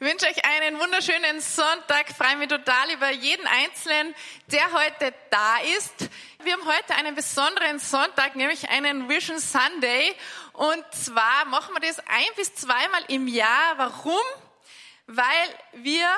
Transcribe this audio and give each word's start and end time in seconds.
Ich 0.00 0.08
wünsche 0.08 0.26
euch 0.26 0.44
einen 0.44 0.80
wunderschönen 0.80 1.40
Sonntag. 1.40 2.08
Freue 2.08 2.36
mich 2.36 2.48
total 2.48 2.90
über 2.90 3.12
jeden 3.12 3.46
Einzelnen, 3.46 4.12
der 4.48 4.72
heute 4.72 5.14
da 5.30 5.58
ist. 5.78 6.10
Wir 6.42 6.54
haben 6.54 6.66
heute 6.66 6.96
einen 6.96 7.14
besonderen 7.14 7.78
Sonntag, 7.78 8.34
nämlich 8.34 8.68
einen 8.70 9.08
Vision 9.08 9.38
Sunday. 9.38 10.12
Und 10.52 10.84
zwar 10.92 11.44
machen 11.44 11.76
wir 11.76 11.88
das 11.88 12.00
ein 12.00 12.26
bis 12.34 12.56
zweimal 12.56 13.04
im 13.06 13.28
Jahr. 13.28 13.78
Warum? 13.78 14.24
Weil 15.06 15.58
wir 15.74 16.08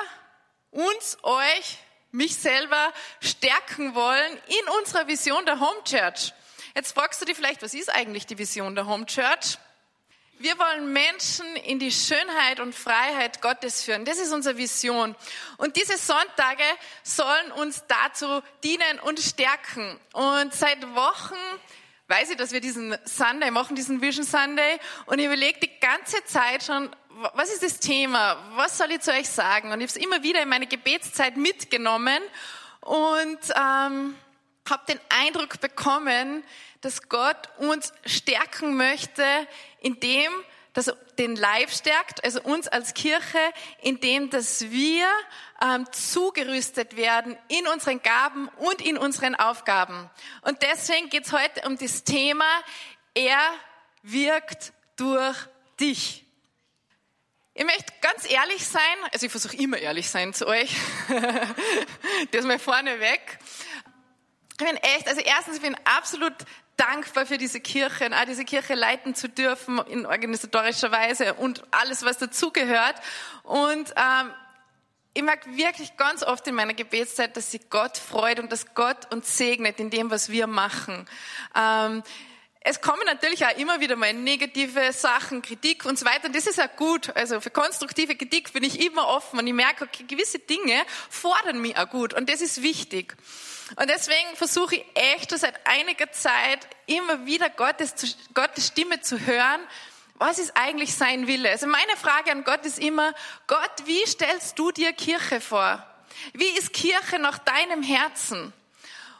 uns, 0.71 1.19
euch, 1.21 1.77
mich 2.09 2.35
selber 2.35 2.91
stärken 3.21 3.93
wollen 3.93 4.41
in 4.47 4.69
unserer 4.79 5.07
Vision 5.07 5.45
der 5.45 5.59
Home 5.59 5.83
Church. 5.83 6.33
Jetzt 6.73 6.93
fragst 6.93 7.21
du 7.21 7.25
dich 7.25 7.35
vielleicht, 7.35 7.61
was 7.61 7.75
ist 7.75 7.93
eigentlich 7.93 8.25
die 8.25 8.39
Vision 8.39 8.73
der 8.73 8.87
Home 8.87 9.05
Church? 9.05 9.59
Wir 10.39 10.59
wollen 10.59 10.93
Menschen 10.93 11.55
in 11.55 11.79
die 11.79 11.91
Schönheit 11.91 12.59
und 12.59 12.75
Freiheit 12.75 13.41
Gottes 13.41 13.81
führen. 13.81 14.05
Das 14.05 14.19
ist 14.19 14.31
unsere 14.31 14.55
Vision. 14.55 15.15
Und 15.57 15.75
diese 15.75 15.97
Sonntage 15.97 16.63
sollen 17.01 17.51
uns 17.53 17.83
dazu 17.87 18.43
dienen 18.63 18.99
und 19.01 19.19
stärken. 19.19 19.99
Und 20.13 20.53
seit 20.53 20.83
Wochen 20.93 21.35
weiß 22.07 22.29
ich, 22.29 22.37
dass 22.37 22.51
wir 22.51 22.61
diesen 22.61 22.95
Sunday 23.03 23.49
machen, 23.49 23.75
diesen 23.75 23.99
Vision 23.99 24.23
Sunday. 24.23 24.77
Und 25.07 25.17
ich 25.17 25.25
überlege 25.25 25.59
die 25.59 25.79
ganze 25.79 26.23
Zeit 26.25 26.63
schon, 26.63 26.95
was 27.33 27.51
ist 27.51 27.63
das 27.63 27.79
Thema? 27.79 28.37
Was 28.57 28.77
soll 28.77 28.91
ich 28.91 29.01
zu 29.01 29.11
euch 29.11 29.27
sagen? 29.27 29.71
Und 29.71 29.81
ich 29.81 29.89
habe 29.89 29.99
es 29.99 30.05
immer 30.05 30.21
wieder 30.21 30.43
in 30.43 30.49
meine 30.49 30.67
Gebetszeit 30.67 31.35
mitgenommen 31.35 32.21
und 32.81 33.39
ähm, 33.55 34.15
habe 34.69 34.83
den 34.87 34.99
Eindruck 35.09 35.59
bekommen, 35.59 36.43
dass 36.81 37.09
Gott 37.09 37.49
uns 37.57 37.93
stärken 38.05 38.75
möchte, 38.77 39.23
indem 39.81 40.31
dass 40.77 40.89
er 40.89 40.97
den 41.17 41.35
Leib 41.35 41.71
stärkt, 41.71 42.23
also 42.23 42.39
uns 42.43 42.67
als 42.67 42.93
Kirche, 42.93 43.39
indem 43.81 44.29
dass 44.29 44.69
wir 44.69 45.07
ähm, 45.59 45.91
zugerüstet 45.91 46.95
werden 46.95 47.35
in 47.47 47.65
unseren 47.65 47.99
Gaben 48.03 48.47
und 48.57 48.85
in 48.85 48.95
unseren 48.95 49.33
Aufgaben. 49.33 50.07
Und 50.43 50.61
deswegen 50.61 51.09
geht 51.09 51.25
es 51.25 51.31
heute 51.31 51.65
um 51.65 51.79
das 51.79 52.03
Thema, 52.03 52.45
er 53.15 53.39
wirkt 54.03 54.71
durch 54.97 55.35
dich. 55.79 56.25
Ich 57.55 57.65
möchte 57.65 57.91
ganz 58.01 58.29
ehrlich 58.29 58.63
sein, 58.63 58.81
also 59.11 59.25
ich 59.25 59.31
versuche 59.31 59.57
immer 59.57 59.79
ehrlich 59.79 60.11
sein 60.11 60.31
zu 60.35 60.45
euch, 60.45 60.75
das 62.31 62.45
mal 62.45 62.59
vorne 62.59 62.99
weg. 62.99 63.39
Ich 64.59 64.65
bin 64.65 64.75
echt, 64.77 65.07
also 65.07 65.21
erstens, 65.21 65.57
ich 65.57 65.61
bin 65.61 65.75
absolut 65.85 66.33
dankbar 66.77 67.27
für 67.27 67.37
diese 67.37 67.59
Kirche, 67.59 68.09
auch 68.11 68.25
diese 68.25 68.43
Kirche 68.43 68.73
leiten 68.73 69.13
zu 69.13 69.29
dürfen 69.29 69.79
in 69.87 70.07
organisatorischer 70.07 70.91
Weise 70.91 71.35
und 71.35 71.63
alles, 71.69 72.03
was 72.03 72.17
dazugehört. 72.17 72.95
Und 73.43 73.93
ähm, 73.95 74.31
ich 75.13 75.21
merke 75.21 75.55
wirklich 75.55 75.95
ganz 75.97 76.23
oft 76.23 76.47
in 76.47 76.55
meiner 76.55 76.73
Gebetszeit, 76.73 77.37
dass 77.37 77.51
sich 77.51 77.69
Gott 77.69 77.97
freut 77.97 78.39
und 78.39 78.51
dass 78.51 78.73
Gott 78.73 79.11
uns 79.13 79.37
segnet 79.37 79.79
in 79.79 79.91
dem, 79.91 80.09
was 80.09 80.29
wir 80.29 80.47
machen. 80.47 81.07
Ähm, 81.55 82.01
es 82.69 82.81
kommen 82.81 83.03
natürlich 83.05 83.45
auch 83.45 83.57
immer 83.57 83.79
wieder 83.79 83.95
mal 83.95 84.13
negative 84.13 84.91
Sachen, 84.91 85.41
Kritik 85.41 85.85
und 85.85 85.97
so 85.97 86.05
weiter. 86.05 86.25
Und 86.25 86.35
das 86.35 86.47
ist 86.47 86.61
auch 86.61 86.75
gut. 86.75 87.15
Also 87.15 87.39
für 87.39 87.49
konstruktive 87.49 88.17
Kritik 88.17 88.51
bin 88.51 88.61
ich 88.61 88.85
immer 88.85 89.07
offen 89.07 89.39
und 89.39 89.47
ich 89.47 89.53
merke, 89.53 89.85
okay, 89.85 90.03
gewisse 90.05 90.39
Dinge 90.39 90.83
fordern 91.09 91.61
mich 91.61 91.77
auch 91.77 91.89
gut 91.89 92.13
und 92.13 92.29
das 92.29 92.41
ist 92.41 92.61
wichtig. 92.61 93.15
Und 93.77 93.89
deswegen 93.89 94.35
versuche 94.35 94.75
ich 94.75 94.85
echt 94.95 95.29
schon 95.29 95.39
seit 95.39 95.65
einiger 95.65 96.11
Zeit 96.11 96.67
immer 96.87 97.25
wieder 97.25 97.49
Gottes, 97.49 98.17
Gottes 98.33 98.67
Stimme 98.67 98.99
zu 98.99 99.17
hören. 99.25 99.61
Was 100.15 100.37
ist 100.37 100.57
eigentlich 100.57 100.93
sein 100.93 101.25
Wille? 101.27 101.49
Also 101.49 101.67
meine 101.67 101.95
Frage 101.95 102.33
an 102.33 102.43
Gott 102.43 102.65
ist 102.65 102.79
immer, 102.79 103.13
Gott, 103.47 103.71
wie 103.85 104.05
stellst 104.05 104.59
du 104.59 104.71
dir 104.71 104.91
Kirche 104.91 105.39
vor? 105.39 105.85
Wie 106.33 106.49
ist 106.57 106.73
Kirche 106.73 107.17
nach 107.19 107.37
deinem 107.37 107.81
Herzen? 107.81 108.51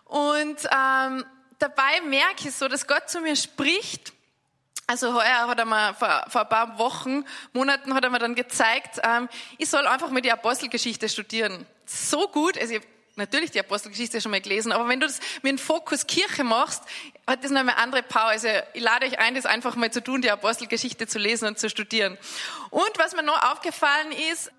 Und 0.04 0.58
ähm, 0.70 1.26
dabei 1.60 2.02
merke 2.02 2.48
ich 2.48 2.56
so, 2.56 2.68
dass 2.68 2.88
Gott 2.88 3.10
zu 3.10 3.20
mir 3.22 3.36
spricht. 3.36 4.14
Also 4.86 5.14
heuer 5.14 5.48
hat 5.48 5.60
er 5.60 5.66
mir 5.66 5.94
vor, 5.96 6.26
vor 6.30 6.42
ein 6.42 6.50
paar 6.50 6.78
Wochen, 6.78 7.26
Monaten 7.52 7.94
hat 7.94 8.04
er 8.04 8.10
mir 8.10 8.20
dann 8.20 8.36
gezeigt, 8.36 9.02
ähm, 9.04 9.28
ich 9.58 9.70
soll 9.70 9.86
einfach 9.86 10.10
mal 10.12 10.22
die 10.22 10.32
Apostelgeschichte 10.32 11.10
studieren. 11.10 11.66
So 11.86 12.30
gut, 12.30 12.58
also 12.58 12.76
ich 12.76 12.82
natürlich 13.18 13.52
die 13.52 13.60
Apostelgeschichte 13.60 14.22
schon 14.22 14.32
mal 14.32 14.42
gelesen, 14.42 14.72
aber 14.72 14.88
wenn 14.88 15.00
du 15.00 15.08
das 15.08 15.20
mit 15.42 15.52
dem 15.52 15.58
Fokus 15.58 16.08
Kirche 16.08 16.44
machst, 16.44 16.84
hat 17.26 17.44
das 17.44 17.52
noch 17.52 17.60
eine 17.60 17.78
andere 17.78 18.04
Power. 18.04 18.28
Also 18.28 18.48
ich 18.74 18.82
lade 18.82 19.06
euch 19.06 19.20
ein, 19.20 19.36
das 19.36 19.46
einfach 19.46 19.76
mal 19.76 19.92
zu 19.92 20.02
tun, 20.02 20.22
die 20.22 20.32
Apostelgeschichte 20.32 21.08
zu 21.08 21.20
lesen 21.20 21.48
und 21.48 21.60
zu 21.60 21.70
studieren. 21.70 22.18
Und 22.70 22.92
was 22.98 23.16
mir 23.16 23.24
noch 23.24 23.52
aufgefallen 23.52 24.12
ist, 24.32 24.52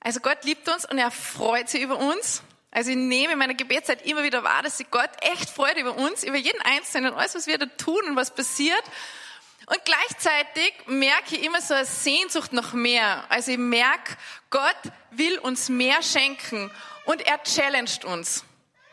also 0.00 0.20
Gott 0.20 0.44
liebt 0.44 0.68
uns 0.68 0.84
und 0.84 0.98
er 0.98 1.10
freut 1.10 1.68
sich 1.68 1.80
über 1.80 1.96
uns. 1.96 2.42
Also 2.72 2.90
ich 2.90 2.96
nehme 2.96 3.34
in 3.34 3.38
meiner 3.38 3.54
Gebetszeit 3.54 4.04
immer 4.06 4.22
wieder 4.22 4.42
wahr, 4.42 4.62
dass 4.62 4.78
sich 4.78 4.90
Gott 4.90 5.10
echt 5.20 5.50
freut 5.50 5.76
über 5.76 5.94
uns, 5.94 6.24
über 6.24 6.38
jeden 6.38 6.60
Einzelnen, 6.62 7.12
alles, 7.12 7.34
was 7.34 7.46
wir 7.46 7.58
da 7.58 7.66
tun 7.66 8.02
und 8.08 8.16
was 8.16 8.34
passiert. 8.34 8.82
Und 9.66 9.78
gleichzeitig 9.84 10.72
merke 10.86 11.36
ich 11.36 11.44
immer 11.44 11.60
so 11.60 11.74
eine 11.74 11.84
Sehnsucht 11.84 12.54
nach 12.54 12.72
mehr. 12.72 13.24
Also 13.28 13.52
ich 13.52 13.58
merke, 13.58 14.16
Gott 14.50 14.76
will 15.10 15.38
uns 15.38 15.68
mehr 15.68 16.02
schenken 16.02 16.70
und 17.04 17.20
er 17.26 17.42
challenged 17.42 18.06
uns. 18.06 18.44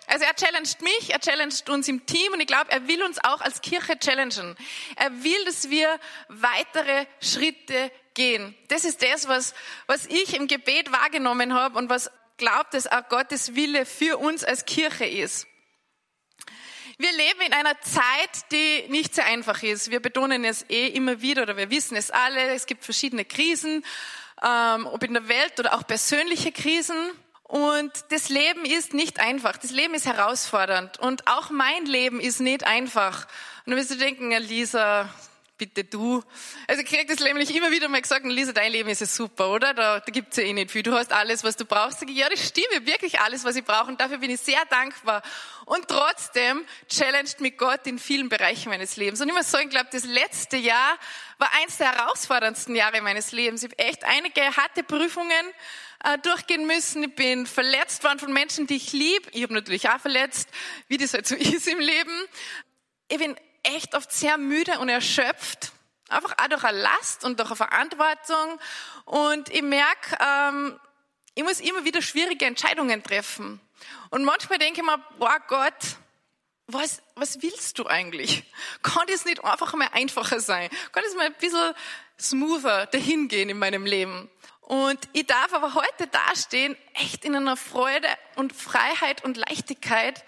Also 0.08 0.26
er 0.26 0.36
challenged 0.36 0.82
mich, 0.82 1.12
er 1.12 1.20
challenged 1.20 1.70
uns 1.70 1.88
im 1.88 2.06
Team 2.06 2.34
und 2.34 2.42
ich 2.42 2.48
glaube, 2.48 2.72
er 2.72 2.88
will 2.88 3.02
uns 3.04 3.24
auch 3.24 3.42
als 3.42 3.62
Kirche 3.62 3.98
challengen. 3.98 4.58
Er 4.98 5.24
will, 5.24 5.46
dass 5.46 5.70
wir 5.70 6.00
weitere 6.28 7.06
Schritte 7.22 7.92
gehen. 8.14 8.56
Das 8.68 8.84
ist 8.84 9.02
das, 9.04 9.28
was, 9.28 9.54
was 9.88 10.06
ich 10.08 10.36
im 10.36 10.48
Gebet 10.48 10.92
wahrgenommen 10.92 11.54
habe 11.54 11.78
und 11.78 11.90
was 11.90 12.12
glaubt, 12.40 12.74
dass 12.74 12.88
auch 12.88 13.08
Gottes 13.10 13.54
Wille 13.54 13.86
für 13.86 14.18
uns 14.18 14.44
als 14.44 14.66
Kirche 14.66 15.06
ist. 15.06 15.46
Wir 16.98 17.12
leben 17.14 17.40
in 17.46 17.54
einer 17.54 17.80
Zeit, 17.80 18.52
die 18.52 18.84
nicht 18.90 19.16
sehr 19.16 19.26
einfach 19.26 19.64
ist. 19.64 19.90
Wir 19.90 20.02
betonen 20.02 20.44
es 20.44 20.66
eh 20.70 20.88
immer 20.88 21.22
wieder 21.22 21.44
oder 21.44 21.56
wir 21.56 21.70
wissen 21.70 21.96
es 21.96 22.12
alle. 22.12 22.54
Es 22.54 22.66
gibt 22.66 22.84
verschiedene 22.84 23.24
Krisen, 23.24 23.86
ähm, 24.44 24.86
ob 24.86 25.02
in 25.04 25.14
der 25.14 25.30
Welt 25.30 25.60
oder 25.60 25.76
auch 25.76 25.88
persönliche 25.88 26.52
Krisen. 26.52 26.98
Und 27.44 27.92
das 28.10 28.28
Leben 28.28 28.66
ist 28.66 28.94
nicht 28.94 29.22
einfach. 29.22 29.56
Das 29.58 29.72
Leben 29.72 29.94
ist 29.94 30.08
herausfordernd. 30.08 31.00
Und 31.00 31.26
auch 31.28 31.52
mein 31.52 31.86
Leben 31.86 32.20
ist 32.20 32.42
nicht 32.42 32.66
einfach. 32.66 33.28
Und 33.66 33.72
dann 33.72 33.78
wirst 33.78 33.92
du 33.92 33.96
denken, 33.96 34.32
Lisa, 34.32 35.10
bitte 35.60 35.84
du. 35.84 36.24
Also 36.68 36.82
ich 36.82 36.88
krieg 36.88 37.08
das 37.08 37.20
nämlich 37.20 37.54
immer 37.56 37.70
wieder 37.70 37.88
mal 37.90 38.02
gesagt, 38.02 38.26
Lisa, 38.26 38.54
dein 38.54 38.72
Leben 38.72 38.90
ist 38.90 39.02
ja 39.02 39.08
super, 39.08 39.50
oder? 39.50 39.76
Da, 39.76 40.00
da 40.00 40.12
gibt's 40.12 40.38
ja 40.38 40.44
eh 40.44 40.54
nicht 40.54 40.72
viel. 40.72 40.82
Du 40.82 40.94
hast 40.94 41.12
alles, 41.12 41.44
was 41.44 41.58
du 41.58 41.66
brauchst. 41.66 42.02
Ich, 42.02 42.10
ja, 42.10 42.28
das 42.30 42.48
stimmt, 42.48 42.88
wirklich 42.88 43.20
alles, 43.20 43.44
was 43.44 43.56
ich 43.56 43.64
brauche. 43.64 43.92
Und 43.92 44.02
dafür 44.02 44.18
bin 44.18 44.32
ich 44.32 44.40
sehr 44.40 44.64
dankbar. 44.70 45.22
Und 45.66 45.88
trotzdem 45.88 46.66
challenged 46.88 47.42
mich 47.42 47.58
Gott 47.58 47.86
in 47.86 48.00
vielen 48.00 48.30
Bereichen 48.30 48.70
meines 48.70 48.96
Lebens. 48.96 49.22
Und 49.22 49.28
ich 49.28 49.36
muss 49.36 49.52
sagen, 49.52 49.66
ich 49.66 49.70
glaube, 49.70 49.90
das 49.92 50.06
letzte 50.06 50.58
Jahr 50.58 50.98
war 51.38 51.52
eins 51.62 51.78
der 51.78 51.92
herausforderndsten 51.92 52.76
Jahre 52.76 53.02
meines 53.02 53.32
Lebens. 53.34 53.62
Ich 53.62 53.72
habe 53.72 53.80
echt 53.80 54.04
einige 54.06 54.42
harte 54.56 54.82
Prüfungen 54.82 55.54
äh, 56.06 56.18
durchgehen 56.20 56.66
müssen. 56.66 57.04
Ich 57.04 57.16
bin 57.16 57.46
verletzt 57.46 58.04
worden 58.06 58.20
von 58.20 58.32
Menschen, 58.32 58.66
die 58.66 58.78
ich 58.78 58.94
liebe. 58.94 59.30
Ich 59.34 59.44
habe 59.44 59.54
natürlich 59.54 59.90
auch 59.90 60.00
verletzt, 60.00 60.50
wie 60.88 60.98
das 60.98 61.14
halt 61.14 61.28
so 61.28 61.36
ist 61.36 61.68
im 61.68 61.80
Leben. 61.80 62.18
Ich 63.10 63.18
bin 63.18 63.36
echt 63.64 63.96
oft 63.96 64.12
sehr 64.12 64.38
müde 64.38 64.80
und 64.80 64.90
erschöpft. 64.90 65.72
Einfach 66.10 66.34
auch 66.38 66.48
durch 66.48 66.64
eine 66.64 66.80
Last 66.80 67.24
und 67.24 67.40
durch 67.40 67.50
eine 67.50 67.56
Verantwortung. 67.56 68.60
Und 69.06 69.50
ich 69.50 69.62
merke, 69.62 70.18
ähm, 70.20 70.80
ich 71.36 71.44
muss 71.44 71.60
immer 71.60 71.86
wieder 71.86 72.02
schwierige 72.02 72.46
Entscheidungen 72.46 73.04
treffen. 73.04 73.62
Und 74.10 74.26
manchmal 74.26 74.58
denke 74.60 74.82
ich 74.82 74.86
mir, 74.86 74.98
boah 75.20 75.40
Gott, 75.48 75.98
was, 76.68 77.02
was 77.16 77.42
willst 77.42 77.80
du 77.80 77.88
eigentlich? 77.88 78.44
Kann 78.84 79.08
das 79.08 79.26
nicht 79.26 79.44
einfach 79.44 79.74
mal 79.74 79.90
einfacher 79.92 80.40
sein? 80.40 80.70
Kann 80.92 81.04
das 81.04 81.16
mal 81.16 81.28
ein 81.28 81.36
bisschen 81.40 81.74
smoother 82.20 82.86
dahingehen 82.88 83.50
in 83.50 83.58
meinem 83.58 83.86
Leben? 83.86 84.30
Und 84.62 85.00
ich 85.14 85.26
darf 85.26 85.52
aber 85.54 85.74
heute 85.74 86.08
dastehen, 86.08 86.78
echt 86.94 87.26
in 87.26 87.36
einer 87.36 87.58
Freude 87.58 88.08
und 88.36 88.54
Freiheit 88.54 89.24
und 89.24 89.36
Leichtigkeit, 89.36 90.24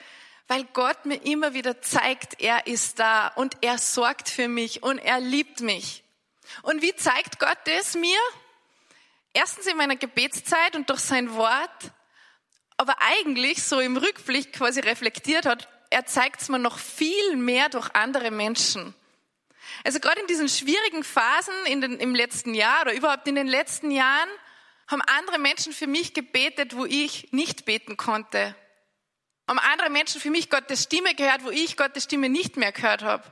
weil 0.52 0.66
Gott 0.74 1.06
mir 1.06 1.16
immer 1.24 1.54
wieder 1.54 1.82
zeigt, 1.82 2.42
er 2.42 2.68
ist 2.68 3.00
da 3.00 3.30
und 3.30 3.56
er 3.62 3.78
sorgt 3.78 4.28
für 4.28 4.50
mich 4.50 4.84
und 4.84 4.98
er 4.98 5.22
liebt 5.22 5.62
mich. 5.62 6.04
Und 6.64 6.82
wie 6.82 6.94
zeigt 6.94 7.40
Gott 7.40 7.58
das 7.64 7.96
mir? 7.96 8.20
Erstens 9.32 9.66
in 9.68 9.78
meiner 9.78 9.96
Gebetszeit 9.96 10.76
und 10.76 10.90
durch 10.90 11.00
sein 11.00 11.34
Wort, 11.36 11.94
aber 12.76 12.98
eigentlich 13.00 13.64
so 13.64 13.80
im 13.80 13.96
Rückblick 13.96 14.52
quasi 14.52 14.82
reflektiert 14.82 15.46
hat, 15.46 15.70
er 15.90 16.06
zeigt 16.06 16.42
es 16.42 16.50
mir 16.50 16.60
noch 16.60 16.80
viel 16.80 17.38
mehr 17.38 17.70
durch 17.70 17.90
andere 17.96 18.30
Menschen. 18.30 18.94
Also 19.86 20.02
gerade 20.02 20.20
in 20.20 20.28
diesen 20.28 20.50
schwierigen 20.50 21.06
Phasen 21.06 21.54
in 21.68 21.80
den, 21.80 21.98
im 21.98 22.14
letzten 22.14 22.56
Jahr 22.56 22.82
oder 22.82 22.94
überhaupt 22.94 23.26
in 23.26 23.36
den 23.36 23.48
letzten 23.48 23.90
Jahren 23.90 24.30
haben 24.90 25.02
andere 25.04 25.40
Menschen 25.40 25.72
für 25.72 25.88
mich 25.88 26.14
gebetet, 26.14 26.76
wo 26.76 26.84
ich 26.84 27.32
nicht 27.32 27.64
beten 27.64 27.96
konnte. 27.96 28.54
Haben 29.52 29.60
andere 29.60 29.90
Menschen 29.90 30.22
für 30.22 30.30
mich 30.30 30.50
Gottes 30.50 30.84
Stimme 30.84 31.14
gehört, 31.14 31.44
wo 31.44 31.50
ich 31.50 31.76
Gottes 31.76 32.06
Stimme 32.06 32.30
nicht 32.30 32.56
mehr 32.56 32.72
gehört 32.72 33.04
habe. 33.04 33.26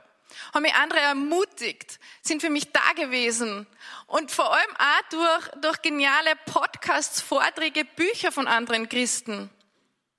haben 0.52 0.60
mich 0.60 0.74
andere 0.74 1.00
ermutigt, 1.00 1.98
sind 2.20 2.42
für 2.42 2.50
mich 2.50 2.70
da 2.72 2.92
gewesen. 2.94 3.66
Und 4.06 4.30
vor 4.30 4.52
allem 4.52 4.76
auch 4.76 5.08
durch, 5.08 5.62
durch 5.62 5.80
geniale 5.80 6.36
Podcasts, 6.44 7.22
Vorträge, 7.22 7.86
Bücher 7.86 8.32
von 8.32 8.46
anderen 8.46 8.86
Christen. 8.90 9.48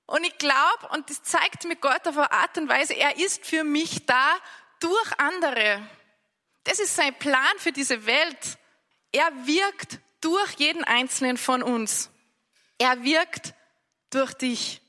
Und 0.07 0.23
ich 0.23 0.35
glaube, 0.39 0.87
und 0.89 1.07
das 1.07 1.21
zeigt 1.21 1.65
mir 1.65 1.75
Gott 1.75 2.07
auf 2.07 2.17
eine 2.17 2.31
Art 2.31 2.57
und 2.57 2.67
Weise, 2.67 2.95
er 2.95 3.17
ist 3.17 3.45
für 3.45 3.63
mich 3.63 4.07
da 4.07 4.31
durch 4.79 5.19
andere. 5.19 5.87
Das 6.63 6.79
ist 6.79 6.95
sein 6.95 7.13
Plan 7.13 7.59
für 7.59 7.71
diese 7.71 8.07
Welt. 8.07 8.57
Er 9.11 9.31
wirkt 9.45 9.99
durch 10.19 10.53
jeden 10.53 10.83
einzelnen 10.83 11.37
von 11.37 11.61
uns. 11.61 12.09
Er 12.79 13.03
wirkt 13.03 13.53
durch 14.09 14.33
dich. 14.33 14.81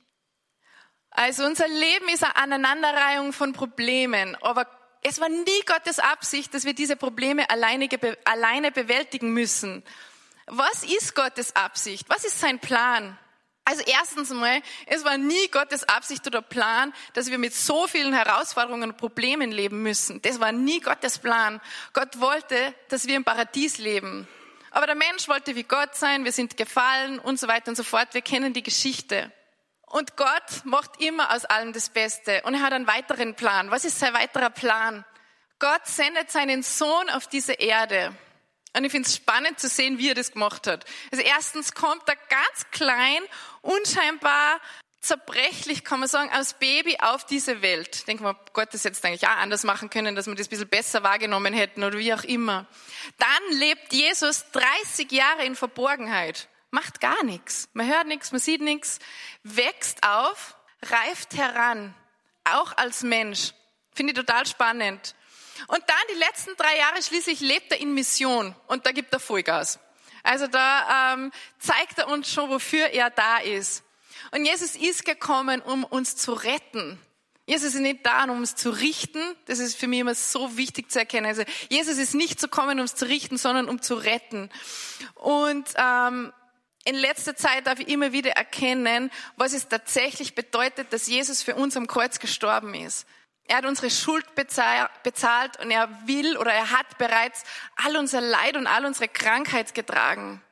Also 1.12 1.44
unser 1.44 1.68
Leben 1.68 2.08
ist 2.08 2.24
eine 2.24 2.36
Aneinanderreihung 2.36 3.32
von 3.32 3.52
Problemen, 3.52 4.36
aber 4.40 4.66
es 5.02 5.20
war 5.20 5.28
nie 5.28 5.60
Gottes 5.66 5.98
Absicht, 5.98 6.54
dass 6.54 6.64
wir 6.64 6.74
diese 6.74 6.96
Probleme 6.96 7.48
alleine, 7.50 7.88
alleine 8.24 8.70
bewältigen 8.70 9.32
müssen. 9.32 9.82
Was 10.46 10.84
ist 10.84 11.14
Gottes 11.14 11.54
Absicht? 11.54 12.08
Was 12.08 12.24
ist 12.24 12.40
sein 12.40 12.58
Plan? 12.58 13.18
Also 13.64 13.82
erstens 13.86 14.30
mal, 14.30 14.60
es 14.86 15.04
war 15.04 15.18
nie 15.18 15.48
Gottes 15.48 15.84
Absicht 15.84 16.26
oder 16.26 16.42
Plan, 16.42 16.92
dass 17.12 17.30
wir 17.30 17.38
mit 17.38 17.54
so 17.54 17.86
vielen 17.86 18.12
Herausforderungen 18.12 18.90
und 18.90 18.96
Problemen 18.96 19.52
leben 19.52 19.82
müssen. 19.82 20.20
Das 20.22 20.40
war 20.40 20.50
nie 20.50 20.80
Gottes 20.80 21.18
Plan. 21.18 21.60
Gott 21.92 22.18
wollte, 22.18 22.74
dass 22.88 23.06
wir 23.06 23.16
im 23.16 23.24
Paradies 23.24 23.78
leben. 23.78 24.26
Aber 24.72 24.86
der 24.86 24.96
Mensch 24.96 25.28
wollte 25.28 25.54
wie 25.54 25.62
Gott 25.62 25.94
sein, 25.94 26.24
wir 26.24 26.32
sind 26.32 26.56
gefallen 26.56 27.18
und 27.18 27.38
so 27.38 27.46
weiter 27.46 27.68
und 27.68 27.76
so 27.76 27.84
fort. 27.84 28.08
Wir 28.12 28.22
kennen 28.22 28.52
die 28.52 28.62
Geschichte. 28.62 29.30
Und 29.92 30.16
Gott 30.16 30.64
macht 30.64 31.02
immer 31.02 31.34
aus 31.34 31.44
allem 31.44 31.74
das 31.74 31.90
Beste. 31.90 32.40
Und 32.44 32.54
er 32.54 32.62
hat 32.62 32.72
einen 32.72 32.86
weiteren 32.86 33.34
Plan. 33.34 33.70
Was 33.70 33.84
ist 33.84 33.98
sein 33.98 34.14
weiterer 34.14 34.48
Plan? 34.48 35.04
Gott 35.58 35.86
sendet 35.86 36.30
seinen 36.30 36.62
Sohn 36.62 37.10
auf 37.10 37.26
diese 37.26 37.52
Erde. 37.52 38.14
Und 38.74 38.84
ich 38.84 38.90
finde 38.90 39.06
es 39.06 39.16
spannend 39.16 39.60
zu 39.60 39.68
sehen, 39.68 39.98
wie 39.98 40.08
er 40.08 40.14
das 40.14 40.32
gemacht 40.32 40.66
hat. 40.66 40.86
Also 41.10 41.22
erstens 41.22 41.74
kommt 41.74 42.08
er 42.08 42.16
ganz 42.16 42.70
klein, 42.70 43.20
unscheinbar, 43.60 44.62
zerbrechlich, 45.02 45.84
kann 45.84 46.00
man 46.00 46.08
sagen, 46.08 46.30
als 46.30 46.54
Baby 46.54 46.96
auf 47.02 47.26
diese 47.26 47.60
Welt. 47.60 47.94
Ich 47.94 48.04
denke 48.06 48.22
mal, 48.22 48.36
Gott 48.54 48.72
das 48.72 48.84
jetzt 48.84 49.04
eigentlich 49.04 49.26
auch 49.26 49.36
anders 49.36 49.62
machen 49.62 49.90
können, 49.90 50.14
dass 50.14 50.26
wir 50.26 50.34
das 50.34 50.46
ein 50.46 50.50
bisschen 50.50 50.68
besser 50.68 51.02
wahrgenommen 51.02 51.52
hätten 51.52 51.84
oder 51.84 51.98
wie 51.98 52.14
auch 52.14 52.24
immer. 52.24 52.66
Dann 53.18 53.58
lebt 53.58 53.92
Jesus 53.92 54.46
30 54.52 55.12
Jahre 55.12 55.44
in 55.44 55.54
Verborgenheit, 55.54 56.48
macht 56.72 57.00
gar 57.00 57.22
nichts. 57.22 57.68
Man 57.74 57.86
hört 57.86 58.08
nichts, 58.08 58.32
man 58.32 58.40
sieht 58.40 58.60
nichts, 58.60 58.98
wächst 59.44 60.02
auf, 60.02 60.56
reift 60.82 61.34
heran, 61.34 61.94
auch 62.44 62.76
als 62.76 63.02
Mensch. 63.02 63.52
Finde 63.94 64.12
ich 64.12 64.18
total 64.18 64.46
spannend. 64.46 65.14
Und 65.68 65.82
dann 65.86 65.96
die 66.10 66.18
letzten 66.18 66.56
drei 66.56 66.76
Jahre 66.78 67.00
schließlich 67.02 67.40
lebt 67.40 67.70
er 67.70 67.80
in 67.80 67.94
Mission 67.94 68.56
und 68.66 68.86
da 68.86 68.90
gibt 68.90 69.12
er 69.12 69.20
Vollgas. 69.20 69.78
Also 70.22 70.46
da 70.46 71.14
ähm, 71.14 71.30
zeigt 71.58 71.98
er 71.98 72.08
uns 72.08 72.32
schon, 72.32 72.48
wofür 72.48 72.86
er 72.86 73.10
da 73.10 73.38
ist. 73.38 73.84
Und 74.30 74.46
Jesus 74.46 74.74
ist 74.74 75.04
gekommen, 75.04 75.60
um 75.60 75.84
uns 75.84 76.16
zu 76.16 76.32
retten. 76.32 76.98
Jesus 77.44 77.74
ist 77.74 77.80
nicht 77.80 78.06
da, 78.06 78.24
um 78.24 78.38
uns 78.38 78.54
zu 78.54 78.70
richten. 78.70 79.20
Das 79.46 79.58
ist 79.58 79.76
für 79.76 79.88
mich 79.88 80.00
immer 80.00 80.14
so 80.14 80.56
wichtig 80.56 80.90
zu 80.90 81.00
erkennen. 81.00 81.26
Also 81.26 81.42
Jesus 81.68 81.98
ist 81.98 82.14
nicht 82.14 82.40
zu 82.40 82.48
kommen, 82.48 82.78
um 82.78 82.82
uns 82.82 82.94
zu 82.94 83.04
richten, 83.04 83.36
sondern 83.36 83.68
um 83.68 83.82
zu 83.82 83.94
retten. 83.94 84.48
Und 85.16 85.68
ähm, 85.76 86.32
in 86.84 86.96
letzter 86.96 87.36
Zeit 87.36 87.66
darf 87.66 87.78
ich 87.78 87.88
immer 87.88 88.12
wieder 88.12 88.32
erkennen, 88.32 89.10
was 89.36 89.52
es 89.52 89.68
tatsächlich 89.68 90.34
bedeutet, 90.34 90.92
dass 90.92 91.06
Jesus 91.06 91.42
für 91.42 91.54
uns 91.54 91.76
am 91.76 91.86
Kreuz 91.86 92.18
gestorben 92.18 92.74
ist. 92.74 93.06
Er 93.44 93.58
hat 93.58 93.66
unsere 93.66 93.90
Schuld 93.90 94.24
bezahlt 94.34 95.60
und 95.60 95.70
er 95.70 95.88
will 96.06 96.36
oder 96.36 96.52
er 96.52 96.70
hat 96.70 96.98
bereits 96.98 97.44
all 97.76 97.96
unser 97.96 98.20
Leid 98.20 98.56
und 98.56 98.66
all 98.66 98.84
unsere 98.84 99.08
Krankheit 99.08 99.74
getragen. 99.74 100.42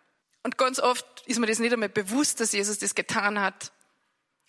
Und 0.42 0.56
ganz 0.56 0.80
oft 0.80 1.06
ist 1.26 1.38
mir 1.38 1.46
das 1.46 1.58
nicht 1.58 1.72
einmal 1.72 1.88
bewusst, 1.88 2.40
dass 2.40 2.52
Jesus 2.52 2.78
das 2.78 2.94
getan 2.94 3.40
hat. 3.40 3.72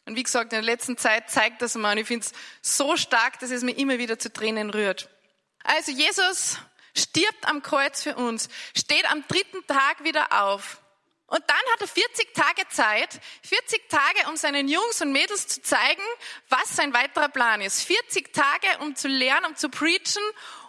Und 0.05 0.15
wie 0.15 0.23
gesagt, 0.23 0.53
in 0.53 0.57
der 0.57 0.63
letzten 0.63 0.97
Zeit 0.97 1.29
zeigt 1.29 1.61
das 1.61 1.75
mir 1.75 1.91
und 1.91 1.97
ich 1.97 2.07
finde 2.07 2.25
es 2.25 2.33
so 2.61 2.97
stark, 2.97 3.39
dass 3.39 3.51
es 3.51 3.63
mir 3.63 3.77
immer 3.77 3.97
wieder 3.99 4.17
zu 4.17 4.31
Tränen 4.33 4.69
rührt. 4.69 5.09
Also 5.63 5.91
Jesus 5.91 6.57
stirbt 6.95 7.47
am 7.47 7.61
Kreuz 7.61 8.01
für 8.01 8.15
uns, 8.15 8.49
steht 8.75 9.09
am 9.11 9.23
dritten 9.27 9.65
Tag 9.67 10.03
wieder 10.03 10.43
auf 10.43 10.81
und 11.31 11.41
dann 11.47 11.73
hat 11.73 11.79
er 11.79 11.87
40 11.87 12.33
Tage 12.33 12.67
Zeit, 12.67 13.21
40 13.43 13.87
Tage, 13.87 14.27
um 14.27 14.35
seinen 14.35 14.67
Jungs 14.67 15.01
und 15.01 15.13
Mädels 15.13 15.47
zu 15.47 15.61
zeigen, 15.61 16.01
was 16.49 16.75
sein 16.75 16.93
weiterer 16.93 17.29
Plan 17.29 17.61
ist. 17.61 17.83
40 17.83 18.33
Tage, 18.33 18.67
um 18.81 18.97
zu 18.97 19.07
lernen, 19.07 19.45
um 19.45 19.55
zu 19.55 19.69
preachen 19.69 20.21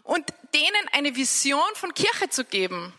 und 0.05 0.25
denen 0.55 0.89
eine 0.93 1.17
Vision 1.17 1.69
von 1.75 1.93
Kirche 1.95 2.29
zu 2.29 2.45
geben. 2.45 2.95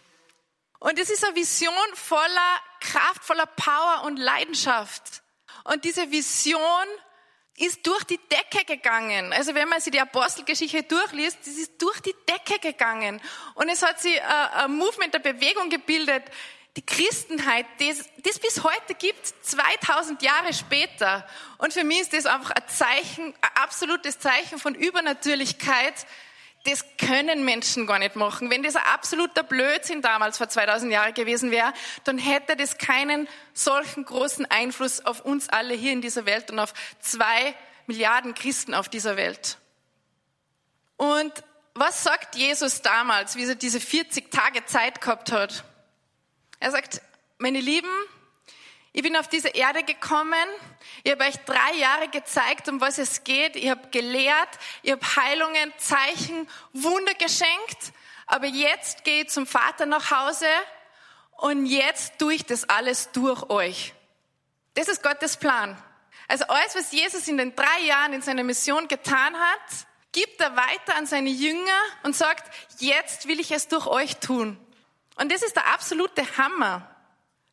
Und 0.80 1.00
es 1.00 1.10
ist 1.10 1.24
eine 1.24 1.36
Vision 1.38 1.74
voller 1.94 2.62
Kraft, 2.82 3.24
voller 3.24 3.46
Power 3.46 4.04
und 4.08 4.18
Leidenschaft. 4.18 5.24
Und 5.64 5.86
diese 5.86 6.12
Vision 6.12 6.86
ist 7.56 7.88
durch 7.88 8.04
die 8.04 8.20
Decke 8.28 8.66
gegangen. 8.66 9.32
Also 9.32 9.56
wenn 9.56 9.70
man 9.70 9.80
sich 9.80 9.94
die 9.94 10.02
Apostelgeschichte 10.02 10.84
durchliest, 10.84 11.38
das 11.40 11.54
ist 11.54 11.82
durch 11.82 12.02
die 12.02 12.16
Decke 12.28 12.60
gegangen. 12.60 13.22
Und 13.56 13.70
es 13.70 13.84
hat 13.84 14.02
sich 14.02 14.22
ein 14.22 14.76
Movement, 14.76 15.16
eine 15.16 15.24
Bewegung 15.24 15.70
gebildet, 15.70 16.24
die 16.76 16.86
Christenheit, 16.86 17.68
die 17.80 17.90
es 17.90 18.40
bis 18.40 18.64
heute 18.64 18.96
gibt, 18.96 19.28
2000 19.46 20.24
Jahre 20.24 20.54
später. 20.54 21.28
Und 21.60 21.72
für 21.72 21.84
mich 21.84 22.02
ist 22.02 22.14
das 22.14 22.26
einfach 22.26 22.52
ein 22.52 22.68
Zeichen, 22.68 23.28
ein 23.42 23.50
absolutes 23.62 24.18
Zeichen 24.18 24.58
von 24.58 24.74
Übernatürlichkeit. 24.74 25.94
Das 26.66 26.84
können 26.98 27.46
Menschen 27.46 27.86
gar 27.86 28.00
nicht 28.00 28.16
machen. 28.16 28.50
Wenn 28.50 28.64
das 28.64 28.76
ein 28.76 28.86
absoluter 28.86 29.44
Blödsinn 29.44 30.02
damals 30.02 30.38
vor 30.38 30.50
2000 30.50 30.92
Jahren 30.92 31.14
gewesen 31.14 31.52
wäre, 31.52 31.74
dann 32.06 32.18
hätte 32.18 32.56
das 32.56 32.80
keinen 32.80 33.28
solchen 33.54 34.06
großen 34.06 34.50
Einfluss 34.50 35.06
auf 35.06 35.22
uns 35.22 35.50
alle 35.50 35.76
hier 35.76 35.92
in 35.92 36.02
dieser 36.02 36.26
Welt 36.26 36.50
und 36.50 36.58
auf 36.60 36.74
zwei 37.00 37.54
Milliarden 37.86 38.34
Christen 38.34 38.74
auf 38.74 38.90
dieser 38.90 39.18
Welt. 39.18 39.58
Und 40.98 41.34
was 41.76 42.04
sagt 42.04 42.36
Jesus 42.36 42.82
damals, 42.82 43.36
wie 43.36 43.46
er 43.46 43.56
diese 43.56 43.80
40 43.80 44.32
Tage 44.32 44.66
Zeit 44.66 45.02
gehabt 45.02 45.32
hat? 45.32 45.66
Er 46.64 46.72
sagt, 46.72 47.02
meine 47.40 47.60
Lieben, 47.60 47.92
ich 48.94 49.04
bin 49.04 49.18
auf 49.18 49.28
diese 49.28 49.50
Erde 49.50 49.84
gekommen, 49.84 50.48
ich 51.04 51.12
habe 51.12 51.26
euch 51.26 51.36
drei 51.40 51.74
Jahre 51.76 52.08
gezeigt, 52.08 52.70
um 52.70 52.80
was 52.80 53.00
es 53.00 53.26
geht, 53.26 53.58
ich 53.58 53.70
habe 53.70 53.90
gelehrt, 53.90 54.48
ich 54.82 54.94
habe 54.94 55.06
Heilungen, 55.18 55.74
Zeichen, 55.78 56.48
Wunder 56.72 57.16
geschenkt, 57.16 57.92
aber 58.28 58.46
jetzt 58.46 59.04
gehe 59.04 59.24
ich 59.24 59.30
zum 59.30 59.46
Vater 59.46 59.86
nach 59.86 60.10
Hause 60.10 60.48
und 61.32 61.66
jetzt 61.66 62.18
tue 62.18 62.36
ich 62.36 62.46
das 62.46 62.70
alles 62.70 63.12
durch 63.12 63.50
euch. 63.50 63.94
Das 64.76 64.88
ist 64.88 65.04
Gottes 65.04 65.36
Plan. 65.36 65.78
Also 66.30 66.46
alles, 66.46 66.76
was 66.76 66.94
Jesus 66.94 67.28
in 67.28 67.38
den 67.38 67.58
drei 67.58 67.82
Jahren 67.86 68.14
in 68.14 68.22
seiner 68.22 68.46
Mission 68.46 68.88
getan 68.88 69.36
hat, 69.38 69.86
gibt 70.14 70.40
er 70.40 70.56
weiter 70.56 70.96
an 70.96 71.08
seine 71.08 71.30
Jünger 71.30 71.82
und 72.04 72.16
sagt, 72.16 72.50
jetzt 72.80 73.28
will 73.28 73.42
ich 73.42 73.52
es 73.52 73.68
durch 73.68 73.86
euch 73.86 74.16
tun. 74.22 74.58
Und 75.16 75.32
das 75.32 75.42
ist 75.42 75.56
der 75.56 75.68
absolute 75.68 76.24
Hammer. 76.38 76.90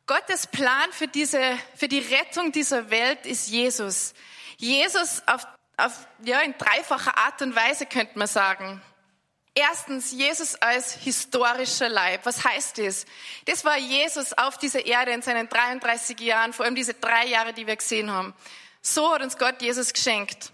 Gottes 0.07 0.47
Plan 0.47 0.91
für 0.91 1.07
diese, 1.07 1.57
für 1.75 1.87
die 1.87 1.99
Rettung 1.99 2.51
dieser 2.51 2.89
Welt 2.89 3.25
ist 3.25 3.47
Jesus. 3.49 4.13
Jesus 4.57 5.21
auf, 5.25 5.47
auf, 5.77 6.07
ja, 6.23 6.39
in 6.41 6.55
dreifacher 6.57 7.17
Art 7.17 7.41
und 7.41 7.55
Weise 7.55 7.85
könnte 7.85 8.17
man 8.17 8.27
sagen. 8.27 8.81
Erstens, 9.53 10.11
Jesus 10.11 10.55
als 10.55 10.93
historischer 10.93 11.89
Leib. 11.89 12.25
Was 12.25 12.43
heißt 12.43 12.77
das? 12.77 13.05
Das 13.45 13.65
war 13.65 13.77
Jesus 13.77 14.33
auf 14.33 14.57
dieser 14.57 14.85
Erde 14.85 15.11
in 15.11 15.21
seinen 15.21 15.49
33 15.49 16.19
Jahren, 16.21 16.53
vor 16.53 16.65
allem 16.65 16.75
diese 16.75 16.93
drei 16.93 17.27
Jahre, 17.27 17.53
die 17.53 17.67
wir 17.67 17.75
gesehen 17.75 18.11
haben. 18.11 18.33
So 18.81 19.13
hat 19.13 19.21
uns 19.21 19.37
Gott 19.37 19.61
Jesus 19.61 19.91
geschenkt. 19.91 20.53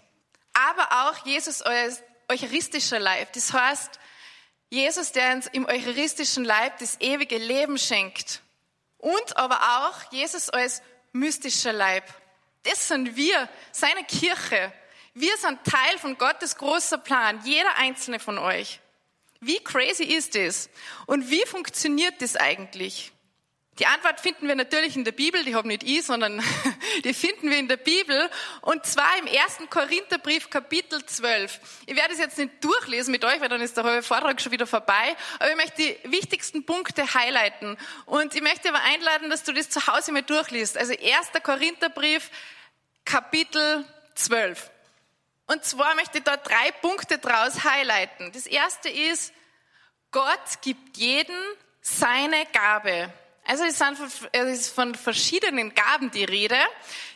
Aber 0.52 1.08
auch 1.08 1.24
Jesus 1.24 1.62
als 1.62 2.02
eucharistischer 2.28 2.98
Leib. 2.98 3.32
Das 3.34 3.52
heißt, 3.52 4.00
Jesus, 4.70 5.12
der 5.12 5.34
uns 5.34 5.46
im 5.46 5.66
eucharistischen 5.66 6.44
Leib 6.44 6.78
das 6.78 7.00
ewige 7.00 7.38
Leben 7.38 7.78
schenkt. 7.78 8.42
Und 8.98 9.36
aber 9.36 9.56
auch 9.56 10.12
Jesus 10.12 10.50
als 10.50 10.82
mystischer 11.12 11.72
Leib. 11.72 12.04
Das 12.64 12.88
sind 12.88 13.16
wir, 13.16 13.48
seine 13.72 14.04
Kirche. 14.04 14.72
Wir 15.14 15.36
sind 15.38 15.64
Teil 15.64 15.98
von 15.98 16.18
Gottes 16.18 16.56
großer 16.56 16.98
Plan, 16.98 17.40
jeder 17.44 17.76
einzelne 17.76 18.18
von 18.18 18.38
euch. 18.38 18.80
Wie 19.40 19.58
crazy 19.60 20.04
ist 20.04 20.34
das? 20.34 20.68
Und 21.06 21.30
wie 21.30 21.46
funktioniert 21.46 22.20
das 22.20 22.36
eigentlich? 22.36 23.12
Die 23.78 23.86
Antwort 23.86 24.18
finden 24.18 24.48
wir 24.48 24.56
natürlich 24.56 24.96
in 24.96 25.04
der 25.04 25.12
Bibel, 25.12 25.44
die 25.44 25.54
habe 25.54 25.68
nicht 25.68 25.84
ich, 25.84 26.04
sondern 26.04 26.42
die 27.04 27.14
finden 27.14 27.48
wir 27.48 27.58
in 27.58 27.68
der 27.68 27.76
Bibel 27.76 28.28
und 28.60 28.84
zwar 28.84 29.16
im 29.18 29.28
ersten 29.28 29.70
Korintherbrief 29.70 30.50
Kapitel 30.50 31.04
12. 31.04 31.60
Ich 31.86 31.94
werde 31.94 32.12
es 32.12 32.18
jetzt 32.18 32.38
nicht 32.38 32.64
durchlesen 32.64 33.12
mit 33.12 33.24
euch, 33.24 33.40
weil 33.40 33.48
dann 33.48 33.60
ist 33.60 33.76
der 33.76 33.84
halbe 33.84 34.02
Vortrag 34.02 34.40
schon 34.40 34.50
wieder 34.50 34.66
vorbei, 34.66 35.16
aber 35.38 35.50
ich 35.50 35.56
möchte 35.56 35.76
die 35.76 35.96
wichtigsten 36.10 36.66
Punkte 36.66 37.14
highlighten 37.14 37.78
und 38.06 38.34
ich 38.34 38.42
möchte 38.42 38.68
aber 38.68 38.82
einladen, 38.82 39.30
dass 39.30 39.44
du 39.44 39.52
das 39.52 39.70
zu 39.70 39.86
Hause 39.86 40.10
mal 40.10 40.22
durchliest. 40.22 40.76
Also 40.76 40.92
erster 40.94 41.40
Korintherbrief 41.40 42.30
Kapitel 43.04 43.84
12. 44.16 44.70
Und 45.46 45.64
zwar 45.64 45.94
möchte 45.94 46.18
ich 46.18 46.24
da 46.24 46.36
drei 46.36 46.72
Punkte 46.82 47.18
draus 47.18 47.62
highlighten. 47.62 48.32
Das 48.32 48.46
erste 48.46 48.88
ist, 48.88 49.32
Gott 50.10 50.62
gibt 50.62 50.96
jedem 50.96 51.36
seine 51.80 52.44
Gabe. 52.52 53.12
Also 53.50 53.64
es, 53.64 53.80
ist 54.32 54.74
von 54.74 54.94
verschiedenen 54.94 55.74
Gaben 55.74 56.10
die 56.10 56.24
Rede, 56.24 56.58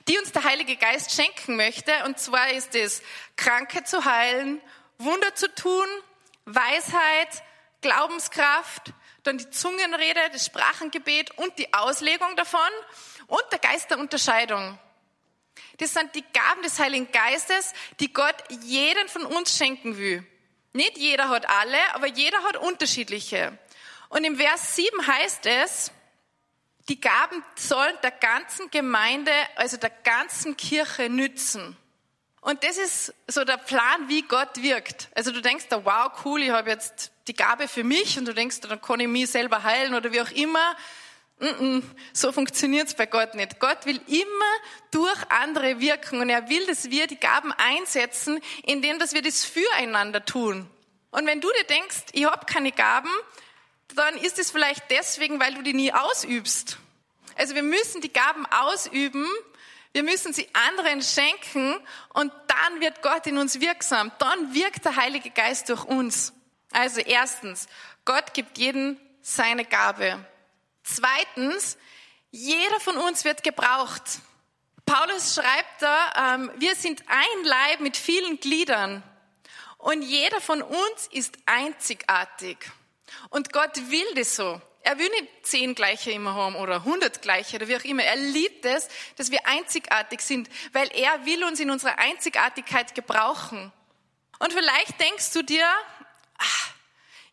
die 0.09 0.17
uns 0.17 0.33
der 0.33 0.45
Heilige 0.45 0.77
Geist 0.77 1.13
schenken 1.13 1.57
möchte. 1.57 1.93
Und 2.07 2.19
zwar 2.19 2.51
ist 2.53 2.75
es, 2.75 3.03
Kranke 3.37 3.85
zu 3.85 4.07
heilen, 4.07 4.63
Wunder 4.97 5.35
zu 5.35 5.55
tun, 5.55 5.85
Weisheit, 6.47 7.43
Glaubenskraft, 7.83 8.95
dann 9.25 9.37
die 9.37 9.51
Zungenrede, 9.51 10.21
das 10.33 10.47
Sprachengebet 10.47 11.37
und 11.37 11.59
die 11.59 11.75
Auslegung 11.75 12.35
davon 12.35 12.61
und 13.27 13.45
der 13.53 13.59
Geist 13.59 13.91
der 13.91 13.99
Unterscheidung. 13.99 14.79
Das 15.77 15.93
sind 15.93 16.15
die 16.15 16.25
Gaben 16.33 16.63
des 16.63 16.79
Heiligen 16.79 17.13
Geistes, 17.13 17.75
die 18.01 18.11
Gott 18.11 18.37
jeden 18.63 19.07
von 19.09 19.27
uns 19.27 19.55
schenken 19.55 19.99
will. 19.99 20.27
Nicht 20.73 20.97
jeder 20.97 21.29
hat 21.29 21.51
alle, 21.51 21.95
aber 21.95 22.07
jeder 22.07 22.43
hat 22.45 22.57
unterschiedliche. 22.57 23.59
Und 24.09 24.25
im 24.25 24.37
Vers 24.37 24.77
7 24.77 25.07
heißt 25.07 25.45
es, 25.45 25.93
die 26.89 27.01
Gaben 27.01 27.43
sollen 27.55 27.97
der 28.03 28.11
ganzen 28.11 28.71
Gemeinde, 28.71 29.33
also 29.57 29.77
der 29.77 29.91
ganzen 29.91 30.57
Kirche 30.57 31.09
nützen. 31.09 31.77
Und 32.41 32.65
das 32.65 32.77
ist 32.77 33.15
so 33.29 33.45
der 33.45 33.57
Plan, 33.57 34.09
wie 34.09 34.23
Gott 34.23 34.61
wirkt. 34.61 35.09
Also 35.15 35.31
du 35.31 35.41
denkst 35.41 35.67
da, 35.69 35.85
wow, 35.85 36.11
cool, 36.25 36.43
ich 36.43 36.51
habe 36.51 36.71
jetzt 36.71 37.13
die 37.29 37.35
Gabe 37.35 37.69
für 37.69 37.85
mich 37.85 38.19
und 38.19 38.27
du 38.27 38.35
denkst, 38.35 38.61
dann 38.61 38.83
kann 38.83 38.99
ich 38.99 39.07
mich 39.07 39.31
selber 39.31 39.63
heilen 39.63 39.95
oder 39.95 40.11
wie 40.13 40.21
auch 40.21 40.31
immer. 40.33 40.77
Mm 41.39 41.47
-mm, 41.47 41.83
so 42.13 42.33
funktioniert's 42.33 42.95
bei 42.95 43.07
Gott 43.07 43.37
nicht. 43.37 43.61
Gott 43.61 43.87
will 43.87 44.01
immer 44.09 44.53
durch 44.91 45.19
andere 45.31 45.79
wirken 45.79 46.21
und 46.21 46.31
er 46.31 46.49
will, 46.49 46.67
dass 46.67 46.91
wir 46.91 47.07
die 47.07 47.19
Gaben 47.19 47.53
einsetzen, 47.53 48.41
indem 48.65 48.99
dass 48.99 49.13
wir 49.13 49.23
das 49.23 49.45
füreinander 49.45 50.25
tun. 50.25 50.69
Und 51.13 51.27
wenn 51.27 51.41
du 51.41 51.49
dir 51.49 51.65
denkst, 51.65 52.07
ich 52.13 52.25
habe 52.25 52.47
keine 52.47 52.73
Gaben, 52.73 53.11
dann 53.95 54.17
ist 54.17 54.39
es 54.39 54.51
vielleicht 54.51 54.91
deswegen, 54.91 55.41
weil 55.41 55.55
du 55.55 55.63
die 55.63 55.75
nie 55.75 55.93
ausübst. 55.93 56.79
Also 57.37 57.55
wir 57.55 57.63
müssen 57.63 58.01
die 58.01 58.13
Gaben 58.13 58.47
ausüben, 58.47 59.27
wir 59.93 60.03
müssen 60.03 60.33
sie 60.33 60.49
anderen 60.71 61.03
schenken 61.03 61.77
und 62.15 62.33
dann 62.47 62.81
wird 62.81 63.03
Gott 63.03 63.27
in 63.27 63.39
uns 63.39 63.61
wirksam. 63.61 64.11
Dann 64.19 64.55
wirkt 64.55 64.85
der 64.85 64.97
Heilige 64.97 65.31
Geist 65.31 65.69
durch 65.69 65.85
uns. 65.85 66.33
Also 66.73 67.01
erstens, 67.01 67.69
Gott 68.05 68.33
gibt 68.33 68.59
jedem 68.59 68.99
seine 69.21 69.65
Gabe. 69.65 70.25
Zweitens, 70.83 71.77
jeder 72.31 72.81
von 72.81 72.97
uns 72.97 73.25
wird 73.25 73.43
gebraucht. 73.43 74.03
Paulus 74.87 75.35
schreibt 75.35 75.83
da, 75.83 76.35
ähm, 76.35 76.51
wir 76.57 76.75
sind 76.75 77.03
ein 77.07 77.45
Leib 77.45 77.81
mit 77.81 77.97
vielen 77.97 78.41
Gliedern 78.41 79.03
und 79.79 80.03
jeder 80.03 80.41
von 80.41 80.63
uns 80.63 81.07
ist 81.11 81.37
einzigartig. 81.47 82.59
Und 83.31 83.53
Gott 83.53 83.77
will 83.91 84.15
das 84.15 84.37
so. 84.37 84.61
Er 84.85 84.99
will 84.99 85.09
nicht 85.11 85.47
zehn 85.47 85.75
gleiche 85.75 86.11
immer 86.11 86.35
haben 86.35 86.57
oder 86.57 86.85
hundert 86.85 87.23
gleiche 87.23 87.57
oder 87.57 87.69
wie 87.69 87.77
auch 87.77 87.85
immer. 87.85 88.03
Er 88.03 88.17
liebt 88.17 88.65
es, 88.65 88.89
dass 89.17 89.31
wir 89.31 89.47
einzigartig 89.47 90.21
sind, 90.21 90.49
weil 90.73 90.89
er 90.93 91.25
will 91.25 91.45
uns 91.45 91.61
in 91.61 91.71
unserer 91.71 91.99
Einzigartigkeit 91.99 92.95
gebrauchen. 92.95 93.73
Und 94.41 94.53
vielleicht 94.53 95.01
denkst 95.01 95.33
du 95.33 95.43
dir, 95.43 95.67
ach, 96.39 96.75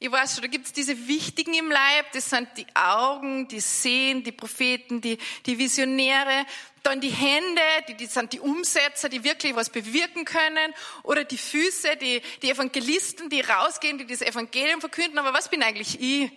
ich 0.01 0.10
weiß 0.10 0.36
schon, 0.36 0.44
da 0.44 0.48
gibt 0.48 0.65
es 0.65 0.72
diese 0.72 1.10
Wichtigen 1.10 1.53
im 1.53 1.70
Leib, 1.70 2.13
das 2.13 2.29
sind 2.29 2.48
die 2.56 2.65
Augen, 2.74 3.50
die 3.50 3.60
Sehen, 3.60 4.24
die 4.24 4.32
Propheten, 4.32 5.01
die, 5.01 5.18
die 5.46 5.58
Visionäre, 5.60 6.46
dann 6.84 7.01
die 7.01 7.10
Hände, 7.10 7.62
die, 7.89 7.96
die 7.96 8.06
sind 8.06 8.32
die 8.32 8.39
Umsetzer, 8.39 9.10
die 9.10 9.25
wirklich 9.25 9.58
was 9.58 9.70
bewirken 9.70 10.24
können, 10.24 10.74
oder 11.03 11.25
die 11.25 11.38
Füße, 11.38 11.98
die, 11.98 12.22
die 12.41 12.50
Evangelisten, 12.50 13.29
die 13.29 13.41
rausgehen, 13.41 13.98
die 13.98 14.08
das 14.08 14.22
Evangelium 14.22 14.79
verkünden. 14.79 15.20
Aber 15.20 15.34
was 15.34 15.50
bin 15.50 15.62
eigentlich 15.62 16.00
ich? 16.00 16.32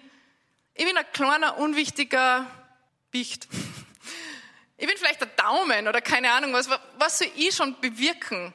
Ich 0.74 0.84
bin 0.84 0.96
ein 0.96 1.06
kleiner, 1.12 1.58
unwichtiger 1.58 2.50
Wicht. 3.12 3.46
Ich 4.76 4.88
bin 4.88 4.96
vielleicht 4.96 5.20
der 5.20 5.28
Daumen 5.28 5.86
oder 5.86 6.00
keine 6.00 6.32
Ahnung 6.32 6.52
was. 6.52 6.68
Was 6.98 7.18
soll 7.18 7.30
ich 7.36 7.54
schon 7.54 7.80
bewirken? 7.80 8.52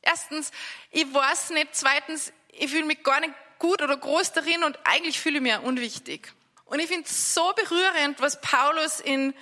Erstens, 0.00 0.50
ich 0.90 1.12
weiß 1.12 1.50
nicht. 1.50 1.68
Zweitens, 1.72 2.32
ich 2.52 2.70
fühle 2.70 2.86
mich 2.86 3.02
gar 3.02 3.20
nicht 3.20 3.34
gut 3.58 3.82
oder 3.82 3.96
groß 3.96 4.32
darin 4.32 4.64
und 4.64 4.78
eigentlich 4.84 5.20
fühle 5.20 5.36
ich 5.36 5.42
mich 5.42 5.58
unwichtig. 5.60 6.32
Und 6.64 6.80
ich 6.80 6.88
finde 6.88 7.04
es 7.08 7.34
so 7.34 7.52
berührend, 7.54 8.20
was 8.20 8.40
Paulus 8.40 9.00
in 9.00 9.34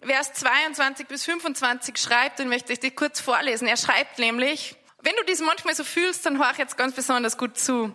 Vers 0.00 0.32
22 0.34 1.08
bis 1.08 1.24
25 1.24 1.98
schreibt 1.98 2.40
und 2.40 2.48
möchte 2.48 2.72
ich 2.72 2.80
dir 2.80 2.92
kurz 2.92 3.20
vorlesen. 3.20 3.66
Er 3.66 3.76
schreibt 3.76 4.18
nämlich, 4.18 4.76
wenn 5.02 5.14
du 5.16 5.24
dies 5.24 5.40
manchmal 5.40 5.74
so 5.74 5.84
fühlst, 5.84 6.24
dann 6.24 6.38
hör 6.38 6.52
jetzt 6.56 6.76
ganz 6.76 6.94
besonders 6.94 7.36
gut 7.36 7.58
zu. 7.58 7.92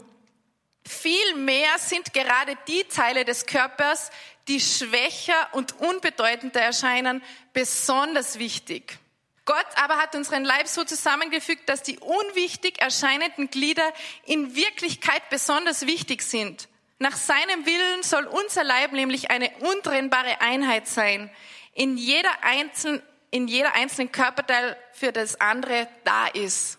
Vielmehr 0.86 1.78
sind 1.78 2.14
gerade 2.14 2.58
die 2.68 2.84
Teile 2.84 3.24
des 3.24 3.46
Körpers, 3.46 4.10
die 4.50 4.60
schwächer 4.60 5.48
und 5.54 5.80
unbedeutender 5.80 6.60
erscheinen, 6.60 7.24
besonders 7.54 8.38
wichtig. 8.38 9.00
Gott 9.46 9.66
aber 9.76 9.98
hat 9.98 10.16
unseren 10.16 10.46
Leib 10.46 10.68
so 10.68 10.84
zusammengefügt, 10.84 11.68
dass 11.68 11.84
die 11.84 12.00
unwichtig 12.00 12.80
erscheinenden 12.80 13.50
Glieder 13.50 13.94
in 14.26 14.56
Wirklichkeit 14.56 15.30
besonders 15.30 15.86
wichtig 15.86 16.22
sind. 16.22 16.70
Nach 17.00 17.16
seinem 17.16 17.66
Willen 17.66 18.04
soll 18.04 18.26
unser 18.26 18.64
Leib 18.64 18.94
nämlich 18.94 19.30
eine 19.32 19.52
untrennbare 19.60 20.40
Einheit 20.42 20.88
sein, 20.88 21.30
in 21.74 21.98
jeder 21.98 22.32
einzelnen, 22.44 23.02
in 23.32 23.48
jeder 23.48 23.76
einzelnen 23.76 24.12
Körperteil 24.12 24.78
für 24.94 25.12
das 25.12 25.42
andere 25.42 25.88
da 26.04 26.28
ist. 26.28 26.78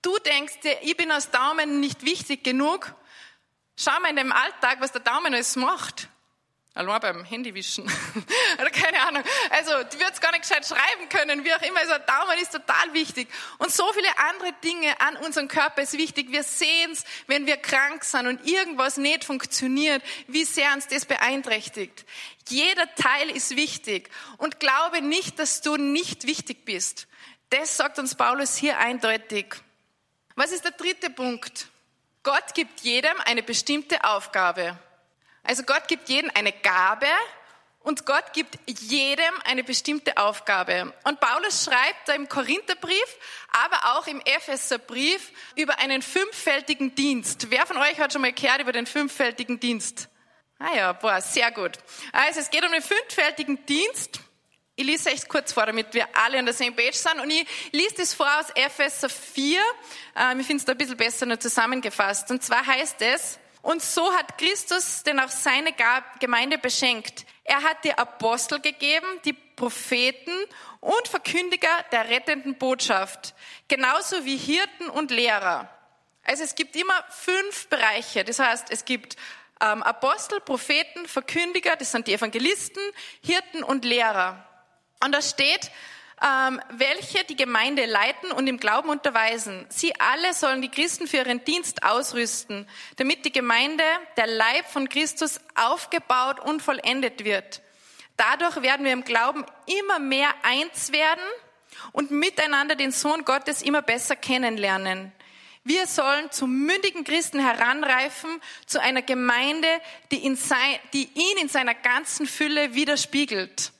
Du 0.00 0.16
denkst 0.18 0.60
dir, 0.60 0.76
ich 0.82 0.96
bin 0.96 1.10
als 1.10 1.30
Daumen 1.30 1.80
nicht 1.80 2.04
wichtig 2.04 2.44
genug 2.44 2.94
Schau 3.76 3.98
mal 4.00 4.10
in 4.10 4.16
dem 4.16 4.32
Alltag, 4.32 4.80
was 4.80 4.92
der 4.92 5.00
Daumen 5.00 5.34
alles 5.34 5.56
macht. 5.56 6.08
Allein 6.76 7.00
beim 7.00 7.24
Handywischen. 7.24 7.84
Oder 8.60 8.70
keine 8.70 9.00
Ahnung. 9.02 9.22
Also, 9.50 9.70
du 9.70 10.00
würdest 10.00 10.20
gar 10.20 10.32
nicht 10.32 10.42
gescheit 10.42 10.66
schreiben 10.66 11.08
können, 11.08 11.44
wie 11.44 11.54
auch 11.54 11.62
immer. 11.62 11.78
Also, 11.78 11.94
Daumen 12.04 12.36
ist 12.42 12.50
total 12.50 12.92
wichtig. 12.92 13.28
Und 13.58 13.70
so 13.70 13.84
viele 13.92 14.08
andere 14.28 14.52
Dinge 14.64 15.00
an 15.00 15.16
unserem 15.18 15.46
Körper 15.46 15.82
ist 15.82 15.92
wichtig. 15.92 16.32
Wir 16.32 16.42
sehen 16.42 16.90
es, 16.90 17.04
wenn 17.28 17.46
wir 17.46 17.58
krank 17.58 18.02
sind 18.02 18.26
und 18.26 18.44
irgendwas 18.44 18.96
nicht 18.96 19.24
funktioniert, 19.24 20.02
wie 20.26 20.44
sehr 20.44 20.72
uns 20.72 20.88
das 20.88 21.04
beeinträchtigt. 21.04 22.04
Jeder 22.48 22.92
Teil 22.96 23.30
ist 23.30 23.54
wichtig. 23.54 24.10
Und 24.38 24.58
glaube 24.58 25.00
nicht, 25.00 25.38
dass 25.38 25.60
du 25.60 25.76
nicht 25.76 26.26
wichtig 26.26 26.64
bist. 26.64 27.06
Das 27.50 27.76
sagt 27.76 28.00
uns 28.00 28.16
Paulus 28.16 28.56
hier 28.56 28.78
eindeutig. 28.78 29.54
Was 30.34 30.50
ist 30.50 30.64
der 30.64 30.72
dritte 30.72 31.10
Punkt? 31.10 31.68
Gott 32.24 32.54
gibt 32.54 32.80
jedem 32.80 33.20
eine 33.26 33.44
bestimmte 33.44 34.02
Aufgabe. 34.02 34.76
Also 35.44 35.62
Gott 35.62 35.88
gibt 35.88 36.08
jedem 36.08 36.30
eine 36.34 36.52
Gabe 36.52 37.06
und 37.80 38.06
Gott 38.06 38.32
gibt 38.32 38.58
jedem 38.66 39.34
eine 39.44 39.62
bestimmte 39.62 40.16
Aufgabe. 40.16 40.94
Und 41.04 41.20
Paulus 41.20 41.64
schreibt 41.64 42.08
da 42.08 42.14
im 42.14 42.30
Korintherbrief, 42.30 43.18
aber 43.52 43.96
auch 43.96 44.06
im 44.06 44.20
Epheserbrief 44.22 45.30
über 45.54 45.78
einen 45.78 46.00
fünffältigen 46.00 46.94
Dienst. 46.94 47.50
Wer 47.50 47.66
von 47.66 47.76
euch 47.76 48.00
hat 48.00 48.12
schon 48.12 48.22
mal 48.22 48.32
gehört 48.32 48.62
über 48.62 48.72
den 48.72 48.86
fünffältigen 48.86 49.60
Dienst? 49.60 50.08
Ah 50.58 50.74
ja, 50.74 50.92
boah, 50.94 51.20
sehr 51.20 51.50
gut. 51.50 51.72
Also 52.12 52.40
es 52.40 52.48
geht 52.48 52.64
um 52.64 52.72
den 52.72 52.82
fünffältigen 52.82 53.66
Dienst. 53.66 54.20
Ich 54.76 54.86
lese 54.86 55.10
euch 55.10 55.28
kurz 55.28 55.52
vor, 55.52 55.66
damit 55.66 55.92
wir 55.92 56.08
alle 56.16 56.38
an 56.38 56.46
der 56.46 56.54
same 56.54 56.72
page 56.72 56.94
sind. 56.94 57.20
Und 57.20 57.30
ich 57.30 57.46
lese 57.70 57.96
das 57.98 58.14
vor 58.14 58.28
aus 58.40 58.46
Epheser 58.54 59.10
4. 59.10 59.60
Ähm, 60.16 60.40
ich 60.40 60.46
finde 60.46 60.60
es 60.60 60.64
da 60.64 60.72
ein 60.72 60.78
bisschen 60.78 60.96
besser 60.96 61.26
nur 61.26 61.38
zusammengefasst. 61.38 62.30
Und 62.30 62.42
zwar 62.42 62.66
heißt 62.66 63.02
es, 63.02 63.38
und 63.64 63.82
so 63.82 64.12
hat 64.12 64.36
Christus 64.36 65.02
denn 65.04 65.18
auch 65.18 65.30
seine 65.30 65.74
Gemeinde 66.20 66.58
beschenkt. 66.58 67.24
Er 67.44 67.62
hat 67.62 67.82
die 67.82 67.94
Apostel 67.94 68.60
gegeben, 68.60 69.06
die 69.24 69.32
Propheten 69.32 70.32
und 70.80 71.08
Verkündiger 71.08 71.70
der 71.90 72.10
rettenden 72.10 72.58
Botschaft. 72.58 73.34
Genauso 73.66 74.22
wie 74.26 74.36
Hirten 74.36 74.90
und 74.90 75.10
Lehrer. 75.10 75.70
Also 76.24 76.44
es 76.44 76.54
gibt 76.54 76.76
immer 76.76 77.04
fünf 77.08 77.68
Bereiche. 77.68 78.22
Das 78.22 78.38
heißt, 78.38 78.66
es 78.70 78.84
gibt 78.84 79.16
ähm, 79.62 79.82
Apostel, 79.82 80.40
Propheten, 80.40 81.06
Verkündiger, 81.06 81.74
das 81.76 81.90
sind 81.90 82.06
die 82.06 82.12
Evangelisten, 82.12 82.82
Hirten 83.22 83.62
und 83.62 83.86
Lehrer. 83.86 84.46
Und 85.02 85.12
da 85.12 85.22
steht, 85.22 85.70
ähm, 86.24 86.58
welche 86.70 87.22
die 87.24 87.36
Gemeinde 87.36 87.84
leiten 87.84 88.32
und 88.32 88.46
im 88.46 88.58
Glauben 88.58 88.88
unterweisen. 88.88 89.66
Sie 89.68 89.94
alle 90.00 90.32
sollen 90.32 90.62
die 90.62 90.70
Christen 90.70 91.06
für 91.06 91.18
ihren 91.18 91.44
Dienst 91.44 91.82
ausrüsten, 91.82 92.66
damit 92.96 93.26
die 93.26 93.32
Gemeinde, 93.32 93.84
der 94.16 94.26
Leib 94.26 94.66
von 94.70 94.88
Christus, 94.88 95.38
aufgebaut 95.54 96.40
und 96.40 96.62
vollendet 96.62 97.24
wird. 97.24 97.60
Dadurch 98.16 98.62
werden 98.62 98.86
wir 98.86 98.92
im 98.92 99.04
Glauben 99.04 99.44
immer 99.66 99.98
mehr 99.98 100.30
eins 100.42 100.92
werden 100.92 101.24
und 101.92 102.10
miteinander 102.10 102.74
den 102.74 102.92
Sohn 102.92 103.24
Gottes 103.24 103.60
immer 103.60 103.82
besser 103.82 104.16
kennenlernen. 104.16 105.12
Wir 105.62 105.86
sollen 105.86 106.30
zu 106.30 106.46
mündigen 106.46 107.04
Christen 107.04 107.40
heranreifen, 107.40 108.40
zu 108.66 108.80
einer 108.80 109.02
Gemeinde, 109.02 109.68
die, 110.10 110.24
in 110.24 110.36
sein, 110.36 110.78
die 110.92 111.08
ihn 111.14 111.38
in 111.38 111.48
seiner 111.48 111.74
ganzen 111.74 112.26
Fülle 112.26 112.74
widerspiegelt. 112.74 113.73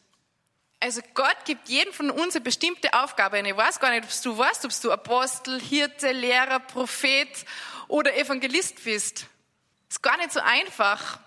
Also 0.85 1.01
Gott 1.15 1.47
gibt 1.47 1.71
jedem 1.71 1.95
von 1.95 2.11
uns 2.11 2.35
eine 2.35 2.45
bestimmte 2.45 2.93
Aufgabe. 2.93 3.39
Und 3.39 3.47
ich 3.47 3.57
weiß 3.57 3.81
gar 3.81 3.91
nicht, 3.91 4.05
ob 4.05 4.23
du 4.23 4.37
weißt, 4.37 4.67
ob 4.67 4.71
du 4.83 4.93
Apostel, 4.93 5.59
Hirte, 5.59 6.13
Lehrer, 6.13 6.61
Prophet 6.61 7.27
oder 7.89 8.15
Evangelist 8.15 8.85
bist. 8.85 9.25
Ist 9.89 10.03
gar 10.03 10.19
nicht 10.19 10.31
so 10.31 10.41
einfach. 10.41 11.21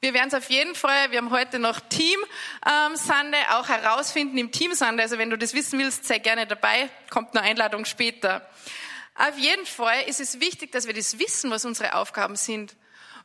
Wir 0.00 0.14
werden 0.14 0.30
es 0.30 0.34
auf 0.34 0.50
jeden 0.50 0.74
Fall, 0.74 1.12
wir 1.12 1.18
haben 1.18 1.30
heute 1.30 1.60
noch 1.60 1.78
Team 1.78 2.18
ähm, 2.66 2.96
Sunday, 2.96 3.40
auch 3.52 3.68
herausfinden 3.68 4.36
im 4.36 4.50
Team 4.50 4.74
Sunday. 4.74 5.04
Also 5.04 5.16
wenn 5.16 5.30
du 5.30 5.38
das 5.38 5.54
wissen 5.54 5.78
willst, 5.78 6.06
sei 6.06 6.18
gerne 6.18 6.48
dabei, 6.48 6.90
kommt 7.08 7.36
eine 7.36 7.46
Einladung 7.46 7.84
später. 7.84 8.44
Auf 9.14 9.38
jeden 9.38 9.64
Fall 9.64 10.02
ist 10.08 10.18
es 10.18 10.40
wichtig, 10.40 10.72
dass 10.72 10.88
wir 10.88 10.92
das 10.92 11.20
wissen, 11.20 11.52
was 11.52 11.64
unsere 11.64 11.94
Aufgaben 11.94 12.34
sind. 12.34 12.74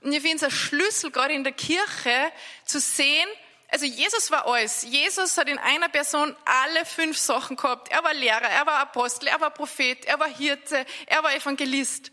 Und 0.02 0.12
ich 0.12 0.22
finde 0.22 0.38
es 0.38 0.44
ein 0.44 0.52
Schlüssel, 0.52 1.10
gerade 1.10 1.34
in 1.34 1.44
der 1.44 1.54
Kirche, 1.54 2.32
zu 2.64 2.80
sehen, 2.80 3.28
also 3.72 3.86
Jesus 3.86 4.32
war 4.32 4.48
alles. 4.48 4.84
Jesus 4.84 5.38
hat 5.38 5.48
in 5.48 5.60
einer 5.60 5.90
Person 5.90 6.36
alle 6.46 6.86
fünf 6.86 7.18
Sachen 7.18 7.56
gehabt. 7.56 7.90
Er 7.92 8.04
war 8.04 8.14
Lehrer, 8.14 8.50
er 8.50 8.66
war 8.66 8.80
Apostel, 8.80 9.28
er 9.28 9.40
war 9.40 9.52
Prophet, 9.52 10.06
er 10.06 10.20
war 10.20 10.28
Hirte, 10.28 10.86
er 11.06 11.24
war 11.24 11.36
Evangelist. 11.36 12.12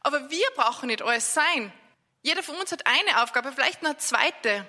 Aber 0.00 0.30
wir 0.30 0.46
brauchen 0.54 0.88
nicht 0.88 1.02
alles 1.02 1.32
sein. 1.32 1.72
Jeder 2.22 2.42
von 2.42 2.56
uns 2.56 2.70
hat 2.72 2.86
eine 2.86 3.22
Aufgabe, 3.22 3.52
vielleicht 3.52 3.82
noch 3.82 3.90
eine 3.90 3.98
zweite. 3.98 4.66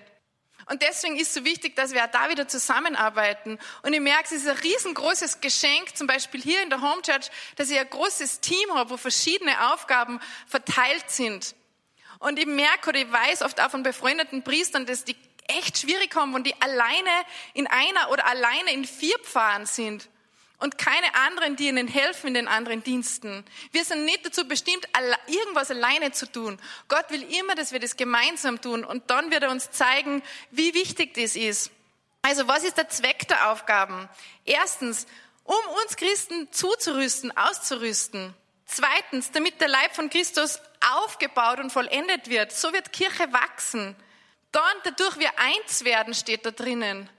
Und 0.67 0.81
deswegen 0.83 1.17
ist 1.17 1.29
es 1.29 1.33
so 1.33 1.43
wichtig, 1.43 1.75
dass 1.75 1.91
wir 1.91 2.03
auch 2.03 2.11
da 2.11 2.29
wieder 2.29 2.47
zusammenarbeiten. 2.47 3.59
Und 3.81 3.93
ich 3.93 3.99
merke, 3.99 4.25
es 4.25 4.43
ist 4.43 4.47
ein 4.47 4.57
riesengroßes 4.57 5.41
Geschenk, 5.41 5.97
zum 5.97 6.07
Beispiel 6.07 6.41
hier 6.41 6.61
in 6.63 6.69
der 6.69 6.81
Home 6.81 7.01
Church, 7.01 7.29
dass 7.57 7.69
ich 7.69 7.77
ein 7.77 7.89
großes 7.89 8.39
Team 8.39 8.73
habe, 8.73 8.91
wo 8.91 8.97
verschiedene 8.97 9.73
Aufgaben 9.73 10.19
verteilt 10.47 11.09
sind. 11.09 11.55
Und 12.19 12.37
ich 12.37 12.45
merke 12.45 12.89
oder 12.89 12.99
ich 12.99 13.11
weiß 13.11 13.41
oft 13.41 13.59
auch 13.59 13.71
von 13.71 13.81
befreundeten 13.83 14.43
Priestern, 14.43 14.85
dass 14.85 15.03
die 15.03 15.15
echt 15.57 15.77
schwierig 15.77 16.15
haben, 16.15 16.33
wenn 16.33 16.43
die 16.43 16.59
alleine 16.61 17.09
in 17.53 17.67
einer 17.67 18.09
oder 18.11 18.25
alleine 18.25 18.73
in 18.73 18.85
vier 18.85 19.17
Pfarren 19.19 19.65
sind 19.65 20.09
und 20.61 20.77
keine 20.77 21.13
anderen, 21.15 21.55
die 21.55 21.67
ihnen 21.67 21.87
helfen 21.87 22.27
in 22.27 22.33
den 22.35 22.47
anderen 22.47 22.83
Diensten. 22.83 23.43
Wir 23.71 23.83
sind 23.83 24.05
nicht 24.05 24.25
dazu 24.25 24.47
bestimmt, 24.47 24.87
irgendwas 25.27 25.71
alleine 25.71 26.11
zu 26.11 26.31
tun. 26.31 26.59
Gott 26.87 27.09
will 27.09 27.23
immer, 27.39 27.55
dass 27.55 27.71
wir 27.71 27.79
das 27.79 27.97
gemeinsam 27.97 28.61
tun 28.61 28.83
und 28.83 29.09
dann 29.09 29.31
wird 29.31 29.43
er 29.43 29.49
uns 29.49 29.71
zeigen, 29.71 30.21
wie 30.51 30.73
wichtig 30.73 31.15
das 31.15 31.35
ist. 31.35 31.71
Also 32.21 32.47
was 32.47 32.63
ist 32.63 32.77
der 32.77 32.89
Zweck 32.89 33.27
der 33.27 33.51
Aufgaben? 33.51 34.07
Erstens, 34.45 35.07
um 35.43 35.55
uns 35.83 35.95
Christen 35.95 36.51
zuzurüsten, 36.51 37.35
auszurüsten. 37.35 38.35
Zweitens, 38.67 39.31
damit 39.31 39.59
der 39.59 39.67
Leib 39.67 39.95
von 39.95 40.09
Christus 40.11 40.59
aufgebaut 40.95 41.59
und 41.59 41.71
vollendet 41.71 42.29
wird. 42.29 42.51
So 42.51 42.71
wird 42.71 42.93
Kirche 42.93 43.33
wachsen. 43.33 43.95
Dann 44.51 44.63
dadurch 44.83 45.17
wir 45.17 45.31
eins 45.39 45.83
werden, 45.85 46.13
steht 46.13 46.45
da 46.45 46.51
drinnen. 46.51 47.09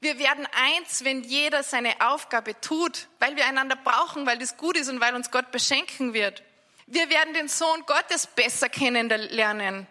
Wir 0.00 0.18
werden 0.18 0.46
eins, 0.52 1.04
wenn 1.04 1.22
jeder 1.22 1.62
seine 1.62 2.00
Aufgabe 2.00 2.58
tut, 2.60 3.08
weil 3.18 3.36
wir 3.36 3.46
einander 3.46 3.76
brauchen, 3.76 4.26
weil 4.26 4.38
das 4.38 4.56
gut 4.56 4.76
ist 4.76 4.88
und 4.88 5.00
weil 5.00 5.14
uns 5.14 5.30
Gott 5.30 5.50
beschenken 5.50 6.14
wird. 6.14 6.42
Wir 6.86 7.10
werden 7.10 7.34
den 7.34 7.48
Sohn 7.48 7.84
Gottes 7.86 8.26
besser 8.26 8.68
kennenlernen. 8.68 9.86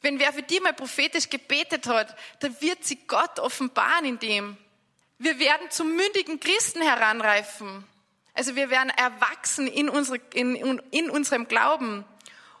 Wenn 0.00 0.18
wer 0.18 0.32
für 0.32 0.42
die 0.42 0.60
mal 0.60 0.72
prophetisch 0.72 1.28
gebetet 1.28 1.86
hat, 1.86 2.16
dann 2.40 2.58
wird 2.60 2.84
sie 2.84 2.96
Gott 3.06 3.38
offenbaren 3.38 4.04
in 4.04 4.18
dem. 4.18 4.56
Wir 5.18 5.38
werden 5.38 5.70
zu 5.70 5.84
mündigen 5.84 6.40
Christen 6.40 6.82
heranreifen. 6.82 7.84
Also 8.34 8.56
wir 8.56 8.70
werden 8.70 8.90
erwachsen 8.90 9.66
in, 9.66 9.88
unsere, 9.88 10.18
in, 10.32 10.56
in 10.90 11.10
unserem 11.10 11.46
Glauben. 11.48 12.04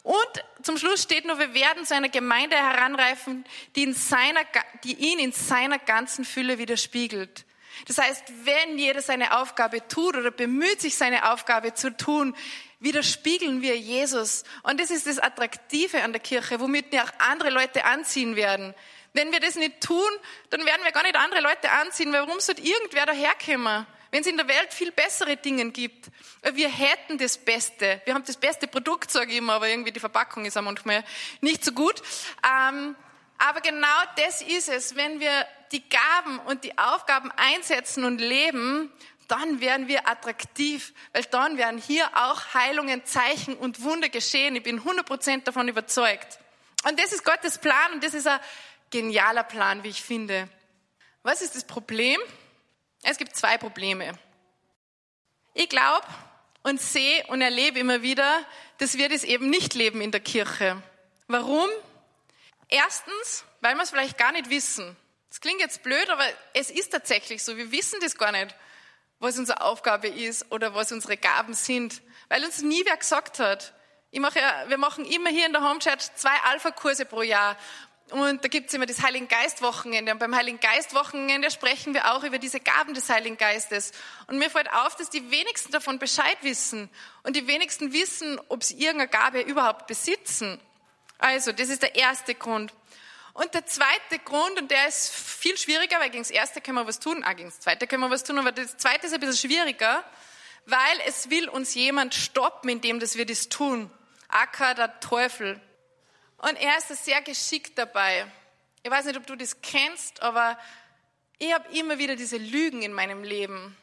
Und 0.02 0.44
zum 0.62 0.76
Schluss 0.78 1.02
steht 1.02 1.24
nur, 1.24 1.38
wir 1.38 1.54
werden 1.54 1.86
zu 1.86 1.94
einer 1.94 2.08
Gemeinde 2.08 2.56
heranreifen, 2.56 3.44
die, 3.76 3.84
in 3.84 3.94
seiner, 3.94 4.40
die 4.82 4.94
ihn 4.94 5.18
in 5.18 5.32
seiner 5.32 5.78
ganzen 5.78 6.24
Fülle 6.24 6.58
widerspiegelt. 6.58 7.44
Das 7.86 7.98
heißt, 7.98 8.24
wenn 8.44 8.78
jeder 8.78 9.00
seine 9.00 9.38
Aufgabe 9.38 9.86
tut 9.88 10.16
oder 10.16 10.30
bemüht 10.30 10.80
sich, 10.80 10.96
seine 10.96 11.32
Aufgabe 11.32 11.74
zu 11.74 11.96
tun, 11.96 12.36
widerspiegeln 12.80 13.62
wir 13.62 13.78
Jesus. 13.78 14.44
Und 14.62 14.80
das 14.80 14.90
ist 14.90 15.06
das 15.06 15.18
Attraktive 15.18 16.02
an 16.02 16.12
der 16.12 16.20
Kirche, 16.20 16.60
womit 16.60 16.90
wir 16.92 17.04
auch 17.04 17.12
andere 17.18 17.50
Leute 17.50 17.84
anziehen 17.84 18.36
werden. 18.36 18.74
Wenn 19.14 19.30
wir 19.30 19.40
das 19.40 19.56
nicht 19.56 19.80
tun, 19.80 20.10
dann 20.50 20.64
werden 20.64 20.82
wir 20.84 20.92
gar 20.92 21.02
nicht 21.02 21.16
andere 21.16 21.40
Leute 21.40 21.70
anziehen. 21.70 22.12
Warum 22.12 22.40
sollte 22.40 22.62
irgendwer 22.62 23.06
daherkommen? 23.06 23.86
Wenn 24.12 24.20
es 24.20 24.26
in 24.26 24.36
der 24.36 24.46
Welt 24.46 24.72
viel 24.72 24.92
bessere 24.92 25.36
Dinge 25.38 25.70
gibt. 25.70 26.10
Wir 26.52 26.68
hätten 26.68 27.16
das 27.16 27.38
Beste. 27.38 28.02
Wir 28.04 28.14
haben 28.14 28.24
das 28.24 28.36
beste 28.36 28.68
Produkt, 28.68 29.10
sage 29.10 29.32
ich 29.32 29.38
immer, 29.38 29.54
aber 29.54 29.68
irgendwie 29.68 29.90
die 29.90 30.00
Verpackung 30.00 30.44
ist 30.44 30.56
auch 30.56 30.62
manchmal 30.62 31.02
nicht 31.40 31.64
so 31.64 31.72
gut. 31.72 32.02
Ähm, 32.46 32.94
aber 33.38 33.60
genau 33.62 33.86
das 34.16 34.42
ist 34.42 34.68
es. 34.68 34.94
Wenn 34.96 35.18
wir 35.18 35.46
die 35.72 35.82
Gaben 35.88 36.38
und 36.40 36.62
die 36.62 36.76
Aufgaben 36.76 37.32
einsetzen 37.32 38.04
und 38.04 38.20
leben, 38.20 38.92
dann 39.28 39.62
werden 39.62 39.88
wir 39.88 40.06
attraktiv, 40.06 40.92
weil 41.14 41.24
dann 41.24 41.56
werden 41.56 41.80
hier 41.80 42.06
auch 42.14 42.52
Heilungen, 42.52 43.06
Zeichen 43.06 43.56
und 43.56 43.82
Wunder 43.82 44.10
geschehen. 44.10 44.54
Ich 44.56 44.62
bin 44.62 44.82
100% 44.82 45.44
davon 45.44 45.68
überzeugt. 45.68 46.38
Und 46.86 47.00
das 47.00 47.14
ist 47.14 47.24
Gottes 47.24 47.56
Plan 47.56 47.94
und 47.94 48.04
das 48.04 48.12
ist 48.12 48.26
ein 48.26 48.40
genialer 48.90 49.44
Plan, 49.44 49.82
wie 49.84 49.88
ich 49.88 50.02
finde. 50.02 50.50
Was 51.22 51.40
ist 51.40 51.56
das 51.56 51.64
Problem? 51.64 52.20
Es 53.02 53.18
gibt 53.18 53.36
zwei 53.36 53.58
Probleme. 53.58 54.12
Ich 55.54 55.68
glaube 55.68 56.06
und 56.62 56.80
sehe 56.80 57.26
und 57.26 57.42
erlebe 57.42 57.78
immer 57.78 58.02
wieder, 58.02 58.44
dass 58.78 58.96
wir 58.96 59.08
das 59.08 59.24
eben 59.24 59.50
nicht 59.50 59.74
leben 59.74 60.00
in 60.00 60.12
der 60.12 60.20
Kirche. 60.20 60.80
Warum? 61.26 61.68
Erstens, 62.68 63.44
weil 63.60 63.74
wir 63.74 63.82
es 63.82 63.90
vielleicht 63.90 64.16
gar 64.16 64.32
nicht 64.32 64.48
wissen. 64.48 64.96
Das 65.28 65.40
klingt 65.40 65.60
jetzt 65.60 65.82
blöd, 65.82 66.08
aber 66.10 66.24
es 66.54 66.70
ist 66.70 66.90
tatsächlich 66.90 67.42
so. 67.42 67.56
Wir 67.56 67.72
wissen 67.72 67.98
das 68.00 68.16
gar 68.16 68.32
nicht, 68.32 68.54
was 69.18 69.38
unsere 69.38 69.60
Aufgabe 69.62 70.08
ist 70.08 70.50
oder 70.52 70.74
was 70.74 70.92
unsere 70.92 71.16
Gaben 71.16 71.54
sind, 71.54 72.02
weil 72.28 72.44
uns 72.44 72.62
nie 72.62 72.82
wer 72.84 72.96
gesagt 72.96 73.38
hat. 73.38 73.74
Ich 74.10 74.20
mache 74.20 74.40
ja, 74.40 74.64
wir 74.68 74.78
machen 74.78 75.04
immer 75.04 75.30
hier 75.30 75.46
in 75.46 75.52
der 75.52 75.62
Home 75.62 75.78
Church 75.78 76.14
zwei 76.14 76.36
Alpha-Kurse 76.44 77.06
pro 77.06 77.22
Jahr, 77.22 77.56
und 78.12 78.44
da 78.44 78.48
gibt's 78.48 78.74
immer 78.74 78.86
das 78.86 79.02
Heiligen 79.02 79.26
Geist-Wochenende. 79.26 80.12
Und 80.12 80.18
beim 80.18 80.36
Heiligen 80.36 80.60
Geist-Wochenende 80.60 81.50
sprechen 81.50 81.94
wir 81.94 82.12
auch 82.12 82.24
über 82.24 82.38
diese 82.38 82.60
Gaben 82.60 82.92
des 82.92 83.08
Heiligen 83.08 83.38
Geistes. 83.38 83.92
Und 84.26 84.38
mir 84.38 84.50
fällt 84.50 84.70
auf, 84.72 84.94
dass 84.96 85.08
die 85.08 85.30
wenigsten 85.30 85.72
davon 85.72 85.98
Bescheid 85.98 86.36
wissen. 86.42 86.90
Und 87.22 87.36
die 87.36 87.46
wenigsten 87.46 87.92
wissen, 87.92 88.38
ob 88.48 88.64
sie 88.64 88.74
irgendeine 88.74 89.08
Gabe 89.08 89.40
überhaupt 89.40 89.86
besitzen. 89.86 90.60
Also, 91.18 91.52
das 91.52 91.68
ist 91.68 91.82
der 91.82 91.94
erste 91.94 92.34
Grund. 92.34 92.72
Und 93.32 93.54
der 93.54 93.64
zweite 93.64 94.18
Grund, 94.24 94.60
und 94.60 94.70
der 94.70 94.88
ist 94.88 95.10
viel 95.10 95.56
schwieriger, 95.56 95.98
weil 95.98 96.10
gegen 96.10 96.22
das 96.22 96.30
erste 96.30 96.60
können 96.60 96.76
wir 96.76 96.86
was 96.86 97.00
tun, 97.00 97.24
auch 97.24 97.34
gegen 97.34 97.48
das 97.48 97.60
zweite 97.60 97.86
können 97.86 98.02
wir 98.02 98.10
was 98.10 98.24
tun, 98.24 98.38
aber 98.38 98.52
das 98.52 98.76
zweite 98.76 99.06
ist 99.06 99.14
ein 99.14 99.20
bisschen 99.20 99.50
schwieriger, 99.50 100.04
weil 100.66 101.00
es 101.06 101.30
will 101.30 101.48
uns 101.48 101.74
jemand 101.74 102.14
stoppen, 102.14 102.68
indem 102.68 103.00
dass 103.00 103.16
wir 103.16 103.24
das 103.24 103.48
tun. 103.48 103.90
Acker, 104.28 104.74
der 104.74 105.00
Teufel. 105.00 105.60
Und 106.42 106.56
er 106.56 106.76
ist 106.76 107.04
sehr 107.04 107.22
geschickt 107.22 107.78
dabei. 107.78 108.26
Ich 108.82 108.90
weiß 108.90 109.06
nicht, 109.06 109.16
ob 109.16 109.26
du 109.26 109.36
das 109.36 109.62
kennst, 109.62 110.22
aber 110.22 110.58
ich 111.38 111.52
habe 111.52 111.72
immer 111.72 111.98
wieder 111.98 112.16
diese 112.16 112.36
Lügen 112.36 112.82
in 112.82 112.92
meinem 112.92 113.22
Leben, 113.22 113.76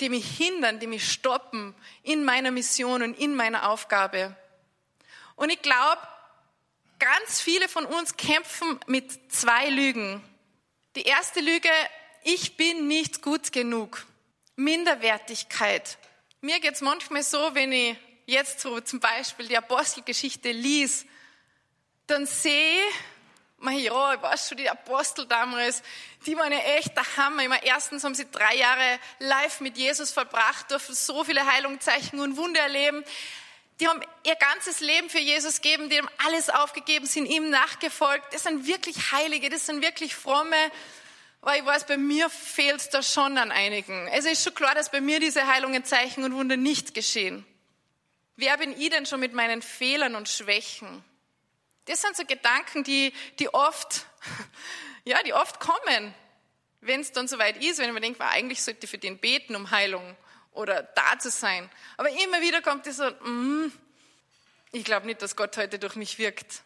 die 0.00 0.10
mich 0.10 0.36
hindern, 0.36 0.78
die 0.78 0.86
mich 0.86 1.10
stoppen 1.10 1.74
in 2.02 2.24
meiner 2.24 2.50
Mission 2.50 3.02
und 3.02 3.18
in 3.18 3.34
meiner 3.34 3.70
Aufgabe. 3.70 4.36
Und 5.36 5.50
ich 5.50 5.62
glaube, 5.62 6.02
ganz 6.98 7.40
viele 7.40 7.66
von 7.66 7.86
uns 7.86 8.16
kämpfen 8.16 8.78
mit 8.86 9.32
zwei 9.32 9.70
Lügen. 9.70 10.22
Die 10.96 11.04
erste 11.04 11.40
Lüge, 11.40 11.70
ich 12.24 12.58
bin 12.58 12.88
nicht 12.88 13.22
gut 13.22 13.52
genug. 13.52 14.06
Minderwertigkeit. 14.56 15.96
Mir 16.42 16.60
geht 16.60 16.74
es 16.74 16.82
manchmal 16.82 17.22
so, 17.22 17.54
wenn 17.54 17.72
ich 17.72 17.96
jetzt 18.26 18.60
so 18.60 18.80
zum 18.80 19.00
Beispiel 19.00 19.48
die 19.48 19.56
Apostelgeschichte 19.56 20.52
lies, 20.52 21.06
dann 22.06 22.26
sehe 22.26 22.80
ich, 23.70 23.82
ja, 23.84 24.14
ich 24.14 24.22
weiß 24.22 24.48
schon, 24.48 24.58
die 24.58 24.68
Apostel 24.68 25.26
damals, 25.26 25.82
die 26.26 26.36
waren 26.36 26.52
ja 26.52 26.58
echt 26.58 26.96
der 26.96 27.16
Hammer. 27.16 27.44
Immer 27.44 27.62
erstens 27.62 28.02
haben 28.02 28.14
sie 28.14 28.28
drei 28.30 28.56
Jahre 28.56 28.98
live 29.20 29.60
mit 29.60 29.76
Jesus 29.76 30.10
verbracht, 30.10 30.70
durften 30.70 30.94
so 30.94 31.22
viele 31.24 31.46
Heilungszeichen 31.46 32.20
und 32.20 32.36
Wunder 32.36 32.60
erleben. 32.60 33.04
Die 33.80 33.88
haben 33.88 34.00
ihr 34.24 34.34
ganzes 34.36 34.80
Leben 34.80 35.08
für 35.08 35.18
Jesus 35.18 35.60
gegeben, 35.60 35.88
die 35.88 35.98
haben 35.98 36.08
alles 36.26 36.50
aufgegeben, 36.50 37.06
sind 37.06 37.26
ihm 37.26 37.50
nachgefolgt. 37.50 38.34
Das 38.34 38.44
sind 38.44 38.66
wirklich 38.66 39.12
Heilige, 39.12 39.48
das 39.48 39.66
sind 39.66 39.82
wirklich 39.82 40.14
Fromme. 40.14 40.56
Aber 41.40 41.56
ich 41.56 41.64
weiß, 41.64 41.86
bei 41.86 41.96
mir 41.96 42.30
fehlt 42.30 42.92
da 42.94 43.02
schon 43.02 43.36
an 43.38 43.50
einigen. 43.50 44.06
Es 44.08 44.24
ist 44.24 44.44
schon 44.44 44.54
klar, 44.54 44.74
dass 44.74 44.90
bei 44.90 45.00
mir 45.00 45.18
diese 45.18 45.46
Heilungen, 45.46 45.84
Zeichen 45.84 46.22
und 46.22 46.34
Wunder 46.34 46.56
nicht 46.56 46.94
geschehen. 46.94 47.44
Wer 48.36 48.56
bin 48.58 48.80
ich 48.80 48.90
denn 48.90 49.06
schon 49.06 49.20
mit 49.20 49.32
meinen 49.32 49.62
Fehlern 49.62 50.14
und 50.14 50.28
Schwächen? 50.28 51.04
Das 51.86 52.00
sind 52.00 52.16
so 52.16 52.24
Gedanken, 52.24 52.84
die, 52.84 53.12
die 53.38 53.52
oft, 53.52 54.06
ja, 55.04 55.22
die 55.22 55.34
oft 55.34 55.60
kommen, 55.60 56.14
wenn 56.80 57.00
es 57.00 57.12
dann 57.12 57.28
soweit 57.28 57.62
ist, 57.62 57.78
wenn 57.78 57.92
man 57.92 58.02
denkt, 58.02 58.20
eigentlich 58.20 58.62
sollte 58.62 58.84
ich 58.84 58.90
für 58.90 58.98
den 58.98 59.18
beten 59.18 59.56
um 59.56 59.70
Heilung 59.70 60.16
oder 60.52 60.82
da 60.82 61.18
zu 61.18 61.30
sein. 61.30 61.68
Aber 61.96 62.10
immer 62.10 62.40
wieder 62.40 62.60
kommt 62.60 62.86
es 62.86 62.96
so, 62.96 63.08
mm, 63.08 63.72
ich 64.72 64.84
glaube 64.84 65.06
nicht, 65.06 65.22
dass 65.22 65.36
Gott 65.36 65.56
heute 65.56 65.78
durch 65.78 65.96
mich 65.96 66.18
wirkt. 66.18 66.62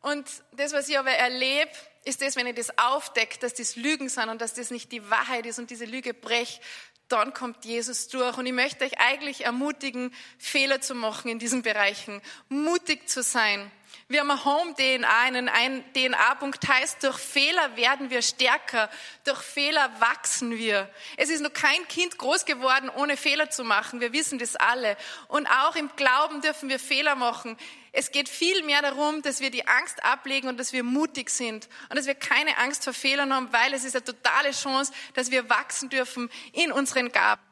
Und 0.00 0.26
das, 0.52 0.72
was 0.72 0.88
ich 0.88 0.98
aber 0.98 1.10
erlebe, 1.10 1.70
ist 2.04 2.22
das, 2.22 2.36
wenn 2.36 2.46
ich 2.46 2.54
das 2.54 2.78
aufdecke, 2.78 3.38
dass 3.38 3.54
das 3.54 3.76
Lügen 3.76 4.08
sind 4.08 4.28
und 4.28 4.40
dass 4.40 4.54
das 4.54 4.70
nicht 4.70 4.92
die 4.92 5.10
Wahrheit 5.10 5.46
ist 5.46 5.58
und 5.58 5.70
diese 5.70 5.84
Lüge 5.84 6.14
brech, 6.14 6.60
dann 7.08 7.32
kommt 7.34 7.64
Jesus 7.64 8.08
durch. 8.08 8.36
Und 8.38 8.46
ich 8.46 8.52
möchte 8.52 8.84
euch 8.84 8.98
eigentlich 8.98 9.44
ermutigen, 9.44 10.14
Fehler 10.38 10.80
zu 10.80 10.94
machen 10.94 11.28
in 11.28 11.38
diesen 11.38 11.62
Bereichen, 11.62 12.22
mutig 12.48 13.08
zu 13.08 13.22
sein. 13.22 13.70
Wir 14.08 14.20
haben 14.20 14.44
Home-DNA, 14.44 15.20
einen 15.52 15.84
DNA-Punkt 15.92 16.66
heißt, 16.66 17.02
durch 17.04 17.18
Fehler 17.18 17.76
werden 17.76 18.10
wir 18.10 18.22
stärker, 18.22 18.88
durch 19.24 19.40
Fehler 19.40 19.90
wachsen 20.00 20.56
wir. 20.56 20.88
Es 21.16 21.28
ist 21.28 21.42
noch 21.42 21.52
kein 21.52 21.86
Kind 21.88 22.16
groß 22.16 22.44
geworden, 22.44 22.88
ohne 22.88 23.16
Fehler 23.16 23.50
zu 23.50 23.64
machen. 23.64 24.00
Wir 24.00 24.12
wissen 24.12 24.38
das 24.38 24.56
alle. 24.56 24.96
Und 25.28 25.46
auch 25.46 25.76
im 25.76 25.90
Glauben 25.96 26.40
dürfen 26.40 26.68
wir 26.68 26.78
Fehler 26.78 27.16
machen. 27.16 27.56
Es 27.92 28.10
geht 28.10 28.28
viel 28.28 28.62
mehr 28.62 28.80
darum, 28.80 29.22
dass 29.22 29.40
wir 29.40 29.50
die 29.50 29.66
Angst 29.66 30.04
ablegen 30.04 30.48
und 30.48 30.58
dass 30.58 30.72
wir 30.72 30.84
mutig 30.84 31.30
sind 31.30 31.68
und 31.88 31.96
dass 31.98 32.06
wir 32.06 32.14
keine 32.14 32.56
Angst 32.58 32.84
vor 32.84 32.92
Fehlern 32.92 33.34
haben, 33.34 33.52
weil 33.52 33.74
es 33.74 33.84
ist 33.84 33.96
eine 33.96 34.04
totale 34.04 34.52
Chance, 34.52 34.92
dass 35.14 35.30
wir 35.30 35.50
wachsen 35.50 35.88
dürfen 35.88 36.30
in 36.52 36.72
unseren 36.72 37.12
Gaben. 37.12 37.42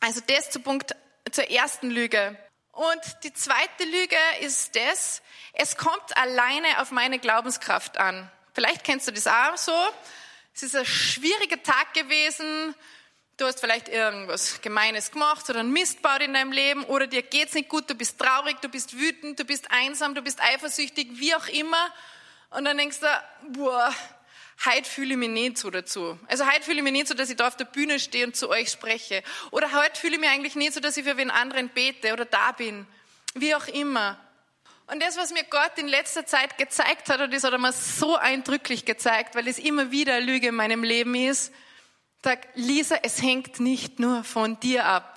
Also 0.00 0.20
das 0.26 0.50
zu 0.50 0.60
Punkt, 0.60 0.94
zur 1.30 1.50
ersten 1.50 1.90
Lüge. 1.90 2.36
Und 2.72 3.00
die 3.22 3.32
zweite 3.34 3.84
Lüge 3.84 4.16
ist 4.40 4.74
das, 4.74 5.22
es 5.52 5.76
kommt 5.76 6.16
alleine 6.16 6.80
auf 6.80 6.90
meine 6.90 7.18
Glaubenskraft 7.18 7.98
an. 7.98 8.30
Vielleicht 8.54 8.84
kennst 8.84 9.06
du 9.08 9.12
das 9.12 9.26
auch 9.26 9.56
so. 9.56 9.76
Es 10.54 10.62
ist 10.62 10.74
ein 10.74 10.86
schwieriger 10.86 11.62
Tag 11.62 11.92
gewesen. 11.92 12.74
Du 13.36 13.46
hast 13.46 13.60
vielleicht 13.60 13.88
irgendwas 13.88 14.60
Gemeines 14.62 15.10
gemacht 15.10 15.48
oder 15.50 15.60
einen 15.60 15.72
Mist 15.72 16.00
baut 16.00 16.20
in 16.22 16.34
deinem 16.34 16.52
Leben 16.52 16.84
oder 16.84 17.06
dir 17.06 17.22
geht's 17.22 17.54
nicht 17.54 17.68
gut, 17.68 17.88
du 17.88 17.94
bist 17.94 18.18
traurig, 18.18 18.60
du 18.60 18.68
bist 18.68 18.98
wütend, 18.98 19.38
du 19.38 19.44
bist 19.44 19.70
einsam, 19.70 20.14
du 20.14 20.22
bist 20.22 20.40
eifersüchtig, 20.40 21.08
wie 21.12 21.34
auch 21.34 21.48
immer. 21.48 21.92
Und 22.50 22.64
dann 22.64 22.76
denkst 22.76 23.00
du, 23.00 23.06
boah, 23.58 23.94
heute 24.64 24.88
fühle 24.88 25.12
ich 25.12 25.16
mich 25.16 25.28
nicht 25.28 25.58
so 25.58 25.70
dazu. 25.70 26.18
Also 26.28 26.46
heute 26.46 26.62
fühle 26.62 26.78
ich 26.78 26.82
mich 26.82 26.92
nicht 26.92 27.08
so, 27.08 27.14
dass 27.14 27.30
ich 27.30 27.36
da 27.36 27.48
auf 27.48 27.56
der 27.56 27.64
Bühne 27.64 27.98
stehe 27.98 28.26
und 28.26 28.36
zu 28.36 28.48
euch 28.48 28.70
spreche. 28.70 29.22
Oder 29.50 29.72
heute 29.72 30.00
fühle 30.00 30.14
ich 30.14 30.20
mich 30.20 30.30
eigentlich 30.30 30.54
nicht 30.54 30.72
so, 30.72 30.80
dass 30.80 30.96
ich 30.96 31.04
für 31.04 31.16
wen 31.16 31.30
anderen 31.30 31.68
bete 31.68 32.12
oder 32.12 32.24
da 32.24 32.52
bin. 32.52 32.86
Wie 33.34 33.54
auch 33.54 33.66
immer. 33.68 34.18
Und 34.86 35.02
das, 35.02 35.16
was 35.16 35.32
mir 35.32 35.44
Gott 35.44 35.72
in 35.76 35.88
letzter 35.88 36.26
Zeit 36.26 36.58
gezeigt 36.58 37.08
hat, 37.08 37.20
und 37.20 37.32
das 37.32 37.44
hat 37.44 37.52
er 37.52 37.58
mir 37.58 37.72
so 37.72 38.16
eindrücklich 38.16 38.84
gezeigt, 38.84 39.34
weil 39.34 39.48
es 39.48 39.58
immer 39.58 39.90
wieder 39.90 40.20
Lüge 40.20 40.48
in 40.48 40.54
meinem 40.54 40.84
Leben 40.84 41.14
ist, 41.14 41.52
sagt, 42.22 42.48
Lisa, 42.54 42.96
es 43.02 43.20
hängt 43.20 43.58
nicht 43.58 43.98
nur 43.98 44.22
von 44.22 44.60
dir 44.60 44.84
ab. 44.84 45.11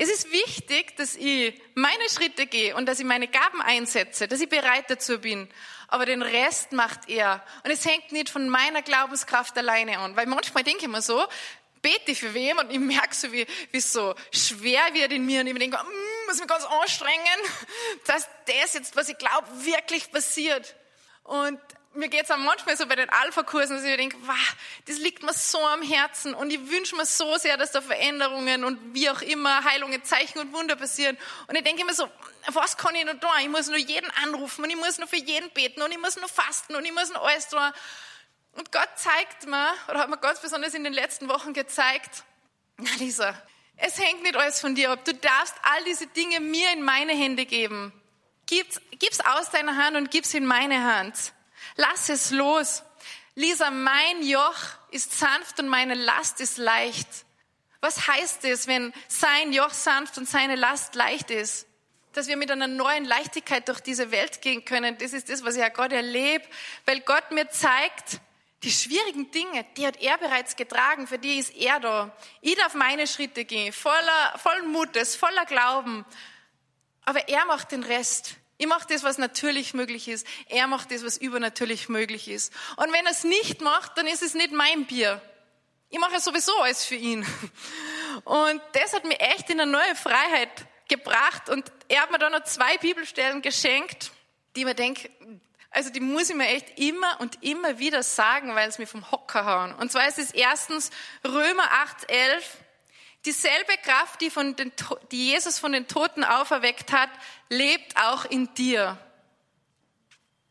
Es 0.00 0.08
ist 0.08 0.32
wichtig, 0.32 0.96
dass 0.96 1.14
ich 1.14 1.60
meine 1.74 2.08
Schritte 2.08 2.46
gehe 2.46 2.74
und 2.74 2.86
dass 2.86 2.98
ich 2.98 3.04
meine 3.04 3.28
Gaben 3.28 3.60
einsetze, 3.60 4.26
dass 4.26 4.40
ich 4.40 4.48
bereit 4.48 4.86
dazu 4.88 5.20
bin 5.20 5.48
aber 5.90 6.06
den 6.06 6.22
Rest 6.22 6.72
macht 6.72 7.08
er. 7.08 7.42
Und 7.64 7.70
es 7.70 7.84
hängt 7.84 8.12
nicht 8.12 8.30
von 8.30 8.48
meiner 8.48 8.82
Glaubenskraft 8.82 9.58
alleine 9.58 9.98
an, 9.98 10.16
weil 10.16 10.26
manchmal 10.26 10.62
denke 10.62 10.82
ich 10.84 10.88
mir 10.88 11.02
so, 11.02 11.26
bete 11.82 12.12
ich 12.12 12.20
für 12.20 12.32
wem 12.32 12.58
und 12.58 12.70
ich 12.70 12.78
merke 12.78 13.14
so, 13.14 13.32
wie, 13.32 13.46
wie 13.72 13.80
so 13.80 14.14
schwer 14.32 14.82
wird 14.92 15.12
in 15.12 15.26
mir 15.26 15.40
und 15.40 15.48
ich 15.48 15.58
denke, 15.58 15.78
mm, 15.78 16.26
muss 16.26 16.38
mich 16.38 16.46
ganz 16.46 16.64
anstrengen, 16.64 17.40
dass 18.06 18.28
das 18.46 18.74
jetzt, 18.74 18.96
was 18.96 19.08
ich 19.08 19.18
glaube, 19.18 19.48
wirklich 19.64 20.10
passiert. 20.12 20.76
Und 21.24 21.58
mir 21.94 22.08
geht 22.08 22.22
es 22.22 22.28
manchmal 22.28 22.76
so 22.76 22.86
bei 22.86 22.94
den 22.94 23.10
Alpha-Kursen, 23.10 23.76
dass 23.76 23.84
ich 23.84 23.96
denke, 23.96 24.16
wow, 24.22 24.56
das 24.86 24.98
liegt 24.98 25.24
mir 25.24 25.32
so 25.32 25.58
am 25.58 25.82
Herzen 25.82 26.34
und 26.34 26.50
ich 26.50 26.70
wünsche 26.70 26.94
mir 26.94 27.04
so 27.04 27.36
sehr, 27.36 27.56
dass 27.56 27.72
da 27.72 27.80
Veränderungen 27.80 28.64
und 28.64 28.94
wie 28.94 29.10
auch 29.10 29.20
immer 29.22 29.64
Heilungen, 29.64 30.04
Zeichen 30.04 30.38
und 30.38 30.52
Wunder 30.52 30.76
passieren. 30.76 31.18
Und 31.48 31.56
ich 31.56 31.64
denke 31.64 31.82
immer 31.82 31.94
so, 31.94 32.08
was 32.52 32.76
kann 32.76 32.94
ich 32.94 33.04
noch 33.04 33.18
tun? 33.18 33.30
Ich 33.42 33.48
muss 33.48 33.66
nur 33.66 33.76
jeden 33.76 34.08
anrufen 34.22 34.62
und 34.62 34.70
ich 34.70 34.76
muss 34.76 34.98
nur 34.98 35.08
für 35.08 35.16
jeden 35.16 35.50
beten 35.50 35.82
und 35.82 35.90
ich 35.90 35.98
muss 35.98 36.16
nur 36.16 36.28
fasten 36.28 36.76
und 36.76 36.84
ich 36.84 36.92
muss 36.92 37.08
nur 37.08 37.26
alles 37.26 37.48
tun. 37.48 37.72
Und 38.52 38.70
Gott 38.70 38.90
zeigt 38.94 39.46
mir, 39.46 39.72
oder 39.88 40.00
hat 40.00 40.10
mir 40.10 40.18
ganz 40.18 40.40
besonders 40.40 40.74
in 40.74 40.84
den 40.84 40.92
letzten 40.92 41.28
Wochen 41.28 41.54
gezeigt, 41.54 42.22
na 42.76 42.90
Lisa, 42.98 43.34
es 43.76 43.98
hängt 43.98 44.22
nicht 44.22 44.36
alles 44.36 44.60
von 44.60 44.76
dir 44.76 44.90
ab. 44.92 45.04
Du 45.04 45.14
darfst 45.14 45.54
all 45.62 45.82
diese 45.84 46.06
Dinge 46.06 46.38
mir 46.38 46.70
in 46.72 46.82
meine 46.82 47.12
Hände 47.12 47.46
geben. 47.46 47.92
Gib's, 48.46 48.80
gib's 48.98 49.20
aus 49.20 49.50
deiner 49.50 49.76
Hand 49.76 49.96
und 49.96 50.10
gib's 50.10 50.34
in 50.34 50.46
meine 50.46 50.84
Hand. 50.84 51.32
Lass 51.76 52.08
es 52.08 52.30
los. 52.30 52.82
Lisa, 53.34 53.70
mein 53.70 54.22
Joch 54.22 54.56
ist 54.90 55.18
sanft 55.18 55.58
und 55.60 55.68
meine 55.68 55.94
Last 55.94 56.40
ist 56.40 56.58
leicht. 56.58 57.08
Was 57.80 58.06
heißt 58.06 58.44
es, 58.44 58.66
wenn 58.66 58.92
sein 59.08 59.52
Joch 59.52 59.72
sanft 59.72 60.18
und 60.18 60.28
seine 60.28 60.56
Last 60.56 60.94
leicht 60.94 61.30
ist? 61.30 61.66
Dass 62.12 62.26
wir 62.26 62.36
mit 62.36 62.50
einer 62.50 62.66
neuen 62.66 63.04
Leichtigkeit 63.04 63.68
durch 63.68 63.80
diese 63.80 64.10
Welt 64.10 64.42
gehen 64.42 64.64
können. 64.64 64.98
Das 64.98 65.12
ist 65.12 65.30
das, 65.30 65.44
was 65.44 65.54
ich 65.54 65.60
ja 65.60 65.68
Gott 65.68 65.92
erlebe, 65.92 66.44
weil 66.84 67.00
Gott 67.00 67.30
mir 67.30 67.48
zeigt, 67.48 68.20
die 68.62 68.70
schwierigen 68.70 69.30
Dinge, 69.30 69.64
die 69.76 69.86
hat 69.86 69.96
er 70.02 70.18
bereits 70.18 70.54
getragen, 70.54 71.06
für 71.06 71.18
die 71.18 71.38
ist 71.38 71.54
er 71.56 71.80
da. 71.80 72.14
Ich 72.42 72.56
darf 72.56 72.74
meine 72.74 73.06
Schritte 73.06 73.46
gehen, 73.46 73.72
voller, 73.72 74.38
voller 74.38 74.64
Mutes, 74.64 75.16
voller 75.16 75.46
Glauben. 75.46 76.04
Aber 77.06 77.26
er 77.28 77.46
macht 77.46 77.72
den 77.72 77.82
Rest. 77.82 78.34
Ich 78.60 78.66
mache 78.66 78.86
das, 78.90 79.02
was 79.04 79.16
natürlich 79.16 79.72
möglich 79.72 80.06
ist. 80.06 80.26
Er 80.50 80.66
macht 80.66 80.90
das, 80.90 81.02
was 81.02 81.16
übernatürlich 81.16 81.88
möglich 81.88 82.28
ist. 82.28 82.52
Und 82.76 82.92
wenn 82.92 83.06
er 83.06 83.12
es 83.12 83.24
nicht 83.24 83.62
macht, 83.62 83.96
dann 83.96 84.06
ist 84.06 84.22
es 84.22 84.34
nicht 84.34 84.52
mein 84.52 84.84
Bier. 84.84 85.22
Ich 85.88 85.98
mache 85.98 86.20
sowieso 86.20 86.54
alles 86.60 86.84
für 86.84 86.94
ihn. 86.94 87.26
Und 88.24 88.60
das 88.74 88.92
hat 88.92 89.06
mir 89.06 89.18
echt 89.18 89.48
in 89.48 89.62
eine 89.62 89.72
neue 89.72 89.96
Freiheit 89.96 90.50
gebracht. 90.90 91.48
Und 91.48 91.72
er 91.88 92.02
hat 92.02 92.10
mir 92.10 92.18
dann 92.18 92.32
noch 92.32 92.44
zwei 92.44 92.76
Bibelstellen 92.76 93.40
geschenkt, 93.40 94.12
die 94.56 94.66
mir 94.66 94.74
denke, 94.74 95.08
also 95.70 95.88
die 95.88 96.00
muss 96.00 96.28
ich 96.28 96.36
mir 96.36 96.48
echt 96.48 96.78
immer 96.78 97.18
und 97.18 97.42
immer 97.42 97.78
wieder 97.78 98.02
sagen, 98.02 98.54
weil 98.54 98.68
es 98.68 98.76
mir 98.76 98.86
vom 98.86 99.10
Hocker 99.10 99.46
hauen. 99.46 99.74
Und 99.76 99.90
zwar 99.90 100.06
ist 100.06 100.18
es 100.18 100.32
erstens 100.32 100.90
Römer 101.24 101.64
8, 101.82 102.10
11. 102.10 102.58
Dieselbe 103.26 103.76
Kraft, 103.82 104.20
die, 104.20 104.30
von 104.30 104.56
den, 104.56 104.72
die 105.10 105.30
Jesus 105.30 105.58
von 105.58 105.72
den 105.72 105.86
Toten 105.86 106.24
auferweckt 106.24 106.92
hat, 106.92 107.10
lebt 107.48 107.96
auch 107.96 108.24
in 108.24 108.52
dir. 108.54 108.96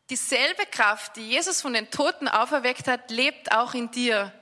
Dieselbe 0.08 0.66
Kraft, 0.66 1.16
die 1.16 1.28
Jesus 1.28 1.60
von 1.60 1.72
den 1.72 1.90
Toten 1.90 2.28
auferweckt 2.28 2.86
hat, 2.88 3.10
lebt 3.10 3.52
auch 3.52 3.74
in 3.74 3.90
dir. 3.90 4.32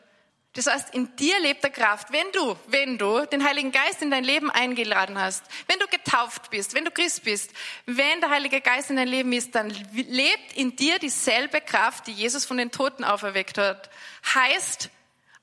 Das 0.55 0.67
heißt, 0.67 0.95
in 0.95 1.15
dir 1.17 1.39
lebt 1.41 1.63
der 1.63 1.71
Kraft. 1.71 2.11
Wenn 2.11 2.27
du, 2.33 2.57
wenn 2.67 2.99
du 2.99 3.25
den 3.27 3.45
Heiligen 3.45 3.71
Geist 3.71 4.03
in 4.03 4.11
dein 4.11 4.25
Leben 4.25 4.51
eingeladen 4.51 5.19
hast, 5.19 5.45
wenn 5.67 5.79
du 5.79 5.87
getauft 5.87 6.51
bist, 6.51 6.75
wenn 6.75 6.85
du 6.85 6.91
Christ 6.91 7.23
bist, 7.25 7.53
wenn 7.87 8.21
der 8.21 8.31
Heilige 8.31 8.61
Geist 8.61 8.91
in 8.91 8.97
dein 8.97 9.09
Leben 9.09 9.33
ist, 9.33 9.55
dann 9.55 9.71
lebt 9.93 10.57
in 10.57 10.75
dir 10.75 10.99
dieselbe 10.99 11.61
Kraft, 11.61 12.07
die 12.07 12.13
Jesus 12.13 12.45
von 12.45 12.57
den 12.57 12.73
Toten 12.73 13.05
auferweckt 13.05 13.57
hat. 13.59 13.89
Heißt, 14.35 14.91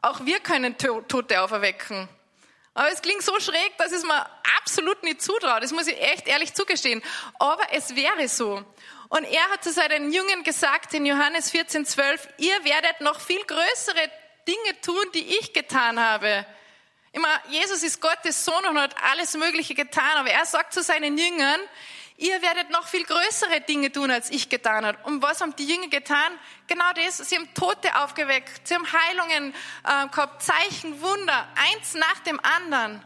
auch 0.01 0.25
wir 0.25 0.39
können 0.39 0.77
Tote 0.77 1.41
auferwecken. 1.41 2.09
Aber 2.75 2.91
es 2.91 3.01
klingt 3.01 3.23
so 3.23 3.39
schräg, 3.39 3.77
dass 3.77 3.93
es 3.93 4.03
mir 4.03 4.29
absolut 4.59 5.01
nicht 5.01 5.21
zutraut. 5.21 5.63
Das 5.63 5.71
muss 5.71 5.87
ich 5.87 5.99
echt 5.99 6.27
ehrlich 6.27 6.53
zugestehen. 6.53 7.01
Aber 7.39 7.63
es 7.71 7.95
wäre 7.95 8.27
so. 8.27 8.63
Und 9.07 9.23
er 9.23 9.49
hat 9.49 9.63
zu 9.63 9.71
seinen 9.71 10.11
Jüngern 10.11 10.43
gesagt 10.43 10.93
in 10.93 11.05
Johannes 11.05 11.51
14, 11.51 11.85
12, 11.85 12.27
ihr 12.37 12.65
werdet 12.65 12.99
noch 12.99 13.21
viel 13.21 13.41
größere 13.45 14.11
Dinge 14.45 14.81
tun, 14.81 15.05
die 15.13 15.37
ich 15.37 15.53
getan 15.53 15.99
habe. 16.01 16.45
Immer, 17.13 17.29
Jesus 17.49 17.81
ist 17.81 18.01
Gottes 18.01 18.43
Sohn 18.43 18.65
und 18.65 18.77
hat 18.77 18.93
alles 19.09 19.35
Mögliche 19.35 19.73
getan. 19.73 20.17
Aber 20.17 20.29
er 20.29 20.45
sagt 20.45 20.73
zu 20.73 20.83
seinen 20.83 21.17
Jüngern, 21.17 21.61
ihr 22.17 22.41
werdet 22.41 22.69
noch 22.69 22.87
viel 22.87 23.03
größere 23.03 23.61
Dinge 23.61 23.91
tun, 23.91 24.11
als 24.11 24.29
ich 24.31 24.49
getan 24.49 24.85
habe. 24.85 24.97
Und 25.03 25.21
was 25.21 25.41
haben 25.41 25.55
die 25.55 25.65
Jünger 25.65 25.87
getan? 25.87 26.31
Genau 26.67 26.91
das. 26.95 27.17
Sie 27.17 27.35
haben 27.35 27.53
Tote 27.53 27.95
aufgeweckt. 28.01 28.67
Sie 28.67 28.73
haben 28.73 28.85
Heilungen 28.91 29.53
äh, 29.83 30.07
gehabt, 30.07 30.41
Zeichen, 30.41 31.01
Wunder, 31.01 31.47
eins 31.55 31.93
nach 31.93 32.19
dem 32.19 32.39
anderen. 32.39 33.03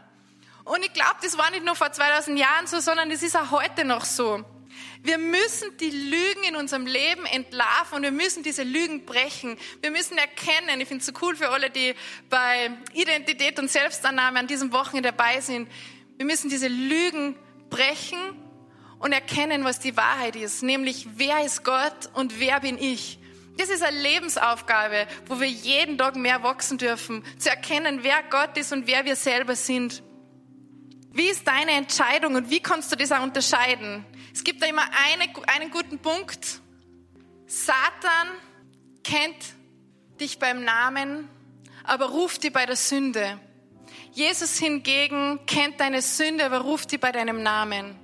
Und 0.64 0.84
ich 0.84 0.92
glaube, 0.92 1.16
das 1.22 1.36
war 1.36 1.50
nicht 1.50 1.64
nur 1.64 1.74
vor 1.74 1.90
2000 1.90 2.38
Jahren 2.38 2.66
so, 2.66 2.80
sondern 2.80 3.10
es 3.10 3.22
ist 3.22 3.36
auch 3.36 3.50
heute 3.50 3.84
noch 3.84 4.04
so. 4.04 4.44
Wir 5.02 5.18
müssen 5.18 5.76
die 5.78 5.90
Lügen 5.90 6.44
in 6.46 6.56
unserem 6.56 6.86
Leben 6.86 7.24
entlarven 7.24 7.96
und 7.96 8.02
wir 8.02 8.10
müssen 8.10 8.42
diese 8.42 8.62
Lügen 8.62 9.06
brechen. 9.06 9.56
Wir 9.80 9.90
müssen 9.90 10.18
erkennen, 10.18 10.80
ich 10.80 10.88
finde 10.88 11.00
es 11.00 11.06
so 11.06 11.12
cool 11.22 11.34
für 11.34 11.48
alle, 11.48 11.70
die 11.70 11.94
bei 12.28 12.70
Identität 12.92 13.58
und 13.58 13.70
Selbstannahme 13.70 14.38
an 14.38 14.46
diesem 14.46 14.72
Wochenende 14.72 15.10
dabei 15.10 15.40
sind. 15.40 15.68
Wir 16.18 16.26
müssen 16.26 16.50
diese 16.50 16.68
Lügen 16.68 17.36
brechen 17.70 18.18
und 19.00 19.12
erkennen, 19.12 19.64
was 19.64 19.80
die 19.80 19.96
Wahrheit 19.96 20.36
ist, 20.36 20.62
nämlich 20.62 21.08
wer 21.16 21.44
ist 21.44 21.64
Gott 21.64 22.10
und 22.14 22.38
wer 22.38 22.60
bin 22.60 22.78
ich. 22.78 23.18
Das 23.56 23.68
ist 23.68 23.82
eine 23.82 23.98
Lebensaufgabe, 23.98 25.06
wo 25.26 25.40
wir 25.40 25.48
jeden 25.48 25.98
Tag 25.98 26.16
mehr 26.16 26.42
wachsen 26.42 26.78
dürfen, 26.78 27.24
zu 27.38 27.50
erkennen, 27.50 28.00
wer 28.02 28.22
Gott 28.30 28.56
ist 28.56 28.72
und 28.72 28.86
wer 28.86 29.04
wir 29.04 29.16
selber 29.16 29.56
sind. 29.56 30.02
Wie 31.12 31.26
ist 31.26 31.46
deine 31.46 31.72
Entscheidung 31.72 32.36
und 32.36 32.50
wie 32.50 32.60
kannst 32.60 32.92
du 32.92 32.96
das 32.96 33.10
auch 33.10 33.22
unterscheiden? 33.22 34.04
Es 34.32 34.44
gibt 34.44 34.62
da 34.62 34.66
immer 34.66 34.82
eine, 34.82 35.32
einen 35.48 35.70
guten 35.70 35.98
Punkt. 35.98 36.60
Satan 37.46 38.28
kennt 39.02 39.36
dich 40.20 40.38
beim 40.38 40.62
Namen, 40.62 41.28
aber 41.84 42.10
ruft 42.10 42.44
dich 42.44 42.52
bei 42.52 42.66
der 42.66 42.76
Sünde. 42.76 43.40
Jesus 44.12 44.58
hingegen 44.58 45.40
kennt 45.46 45.80
deine 45.80 46.02
Sünde, 46.02 46.44
aber 46.44 46.58
ruft 46.58 46.92
dich 46.92 47.00
bei 47.00 47.12
deinem 47.12 47.42
Namen. 47.42 47.98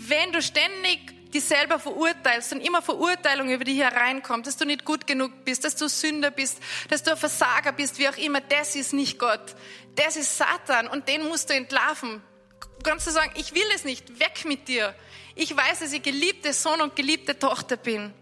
Wenn 0.00 0.30
du 0.30 0.40
ständig 0.40 1.00
die 1.32 1.40
selber 1.40 1.80
verurteilst 1.80 2.52
und 2.52 2.60
immer 2.60 2.80
Verurteilung 2.82 3.50
über 3.50 3.64
dich 3.64 3.78
hereinkommt, 3.78 4.46
dass 4.46 4.56
du 4.56 4.64
nicht 4.64 4.84
gut 4.84 5.08
genug 5.08 5.44
bist, 5.44 5.64
dass 5.64 5.74
du 5.74 5.88
Sünder 5.88 6.30
bist, 6.30 6.58
dass 6.88 7.02
du 7.02 7.10
ein 7.10 7.16
Versager 7.16 7.72
bist, 7.72 7.98
wie 7.98 8.08
auch 8.08 8.16
immer, 8.16 8.40
das 8.40 8.76
ist 8.76 8.92
nicht 8.92 9.18
Gott. 9.18 9.56
Das 9.96 10.14
ist 10.14 10.38
Satan 10.38 10.86
und 10.86 11.08
den 11.08 11.26
musst 11.26 11.50
du 11.50 11.54
entlarven. 11.54 12.22
Kannst 12.84 13.08
du 13.08 13.10
sagen, 13.10 13.32
ich 13.34 13.54
will 13.54 13.66
es 13.74 13.84
nicht, 13.84 14.20
weg 14.20 14.44
mit 14.44 14.68
dir. 14.68 14.94
Ich 15.34 15.54
weiß, 15.54 15.80
dass 15.80 15.92
ich 15.92 16.02
geliebte 16.02 16.52
Sohn 16.52 16.80
und 16.80 16.94
geliebte 16.94 17.36
Tochter 17.36 17.76
bin. 17.76 18.14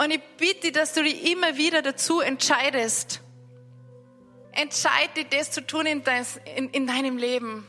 Und 0.00 0.12
ich 0.12 0.20
bitte, 0.38 0.70
dass 0.70 0.92
du 0.92 1.02
dich 1.02 1.32
immer 1.32 1.56
wieder 1.56 1.82
dazu 1.82 2.20
entscheidest. 2.20 3.20
Entscheide 4.52 5.24
das 5.24 5.50
zu 5.50 5.66
tun 5.66 5.84
in, 5.86 6.04
dein, 6.04 6.24
in, 6.54 6.70
in 6.70 6.86
deinem 6.86 7.18
Leben 7.18 7.66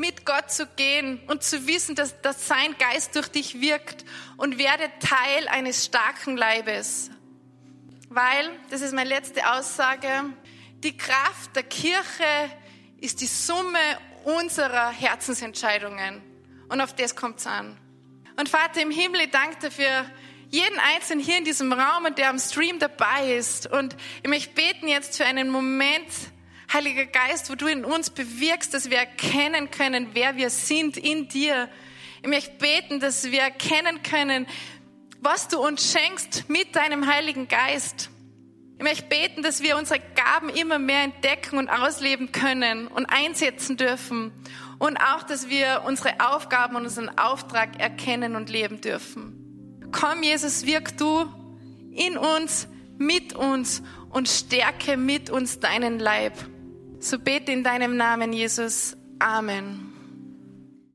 mit 0.00 0.24
Gott 0.24 0.50
zu 0.50 0.66
gehen 0.66 1.20
und 1.28 1.42
zu 1.42 1.66
wissen, 1.66 1.94
dass, 1.94 2.18
dass 2.22 2.48
sein 2.48 2.74
Geist 2.78 3.14
durch 3.16 3.28
dich 3.28 3.60
wirkt 3.60 4.06
und 4.38 4.56
werde 4.56 4.90
Teil 4.98 5.46
eines 5.48 5.84
starken 5.84 6.38
Leibes. 6.38 7.10
Weil, 8.08 8.50
das 8.70 8.80
ist 8.80 8.94
meine 8.94 9.10
letzte 9.10 9.52
Aussage, 9.52 10.08
die 10.78 10.96
Kraft 10.96 11.54
der 11.54 11.64
Kirche 11.64 12.50
ist 12.98 13.20
die 13.20 13.26
Summe 13.26 13.78
unserer 14.24 14.90
Herzensentscheidungen. 14.90 16.22
Und 16.70 16.80
auf 16.80 16.94
das 16.94 17.14
kommt 17.14 17.40
es 17.40 17.46
an. 17.46 17.76
Und 18.38 18.48
Vater 18.48 18.80
im 18.80 18.90
Himmel, 18.90 19.20
ich 19.20 19.30
danke 19.30 19.58
dir 19.58 19.70
für 19.70 20.10
jeden 20.48 20.78
Einzelnen 20.94 21.22
hier 21.22 21.36
in 21.36 21.44
diesem 21.44 21.74
Raum 21.74 22.06
und 22.06 22.16
der 22.16 22.30
am 22.30 22.38
Stream 22.38 22.78
dabei 22.78 23.34
ist. 23.34 23.66
Und 23.70 23.94
ich 24.22 24.30
möchte 24.30 24.54
beten 24.54 24.88
jetzt 24.88 25.18
für 25.18 25.26
einen 25.26 25.50
Moment, 25.50 26.08
Heiliger 26.72 27.06
Geist, 27.06 27.50
wo 27.50 27.56
du 27.56 27.66
in 27.66 27.84
uns 27.84 28.10
bewirkst, 28.10 28.72
dass 28.72 28.90
wir 28.90 28.98
erkennen 28.98 29.72
können, 29.72 30.10
wer 30.12 30.36
wir 30.36 30.50
sind 30.50 30.96
in 30.96 31.26
dir. 31.26 31.68
Ich 32.22 32.28
möchte 32.28 32.52
beten, 32.58 33.00
dass 33.00 33.30
wir 33.32 33.40
erkennen 33.40 34.02
können, 34.04 34.46
was 35.20 35.48
du 35.48 35.58
uns 35.58 35.92
schenkst 35.92 36.48
mit 36.48 36.76
deinem 36.76 37.12
Heiligen 37.12 37.48
Geist. 37.48 38.10
Ich 38.78 38.84
möchte 38.84 39.08
beten, 39.08 39.42
dass 39.42 39.62
wir 39.62 39.76
unsere 39.76 40.00
Gaben 40.14 40.48
immer 40.48 40.78
mehr 40.78 41.02
entdecken 41.02 41.58
und 41.58 41.68
ausleben 41.68 42.30
können 42.30 42.86
und 42.86 43.06
einsetzen 43.06 43.76
dürfen. 43.76 44.32
Und 44.78 44.96
auch, 44.96 45.24
dass 45.24 45.48
wir 45.48 45.82
unsere 45.86 46.14
Aufgaben 46.20 46.76
und 46.76 46.84
unseren 46.84 47.18
Auftrag 47.18 47.80
erkennen 47.80 48.36
und 48.36 48.48
leben 48.48 48.80
dürfen. 48.80 49.90
Komm, 49.90 50.22
Jesus, 50.22 50.64
wirk 50.66 50.96
du 50.96 51.26
in 51.92 52.16
uns, 52.16 52.68
mit 52.96 53.34
uns 53.34 53.82
und 54.10 54.28
stärke 54.28 54.96
mit 54.96 55.30
uns 55.30 55.58
deinen 55.58 55.98
Leib. 55.98 56.32
So 57.00 57.18
bete 57.18 57.50
in 57.50 57.64
deinem 57.64 57.96
Namen, 57.96 58.32
Jesus. 58.32 58.94
Amen. 59.20 59.89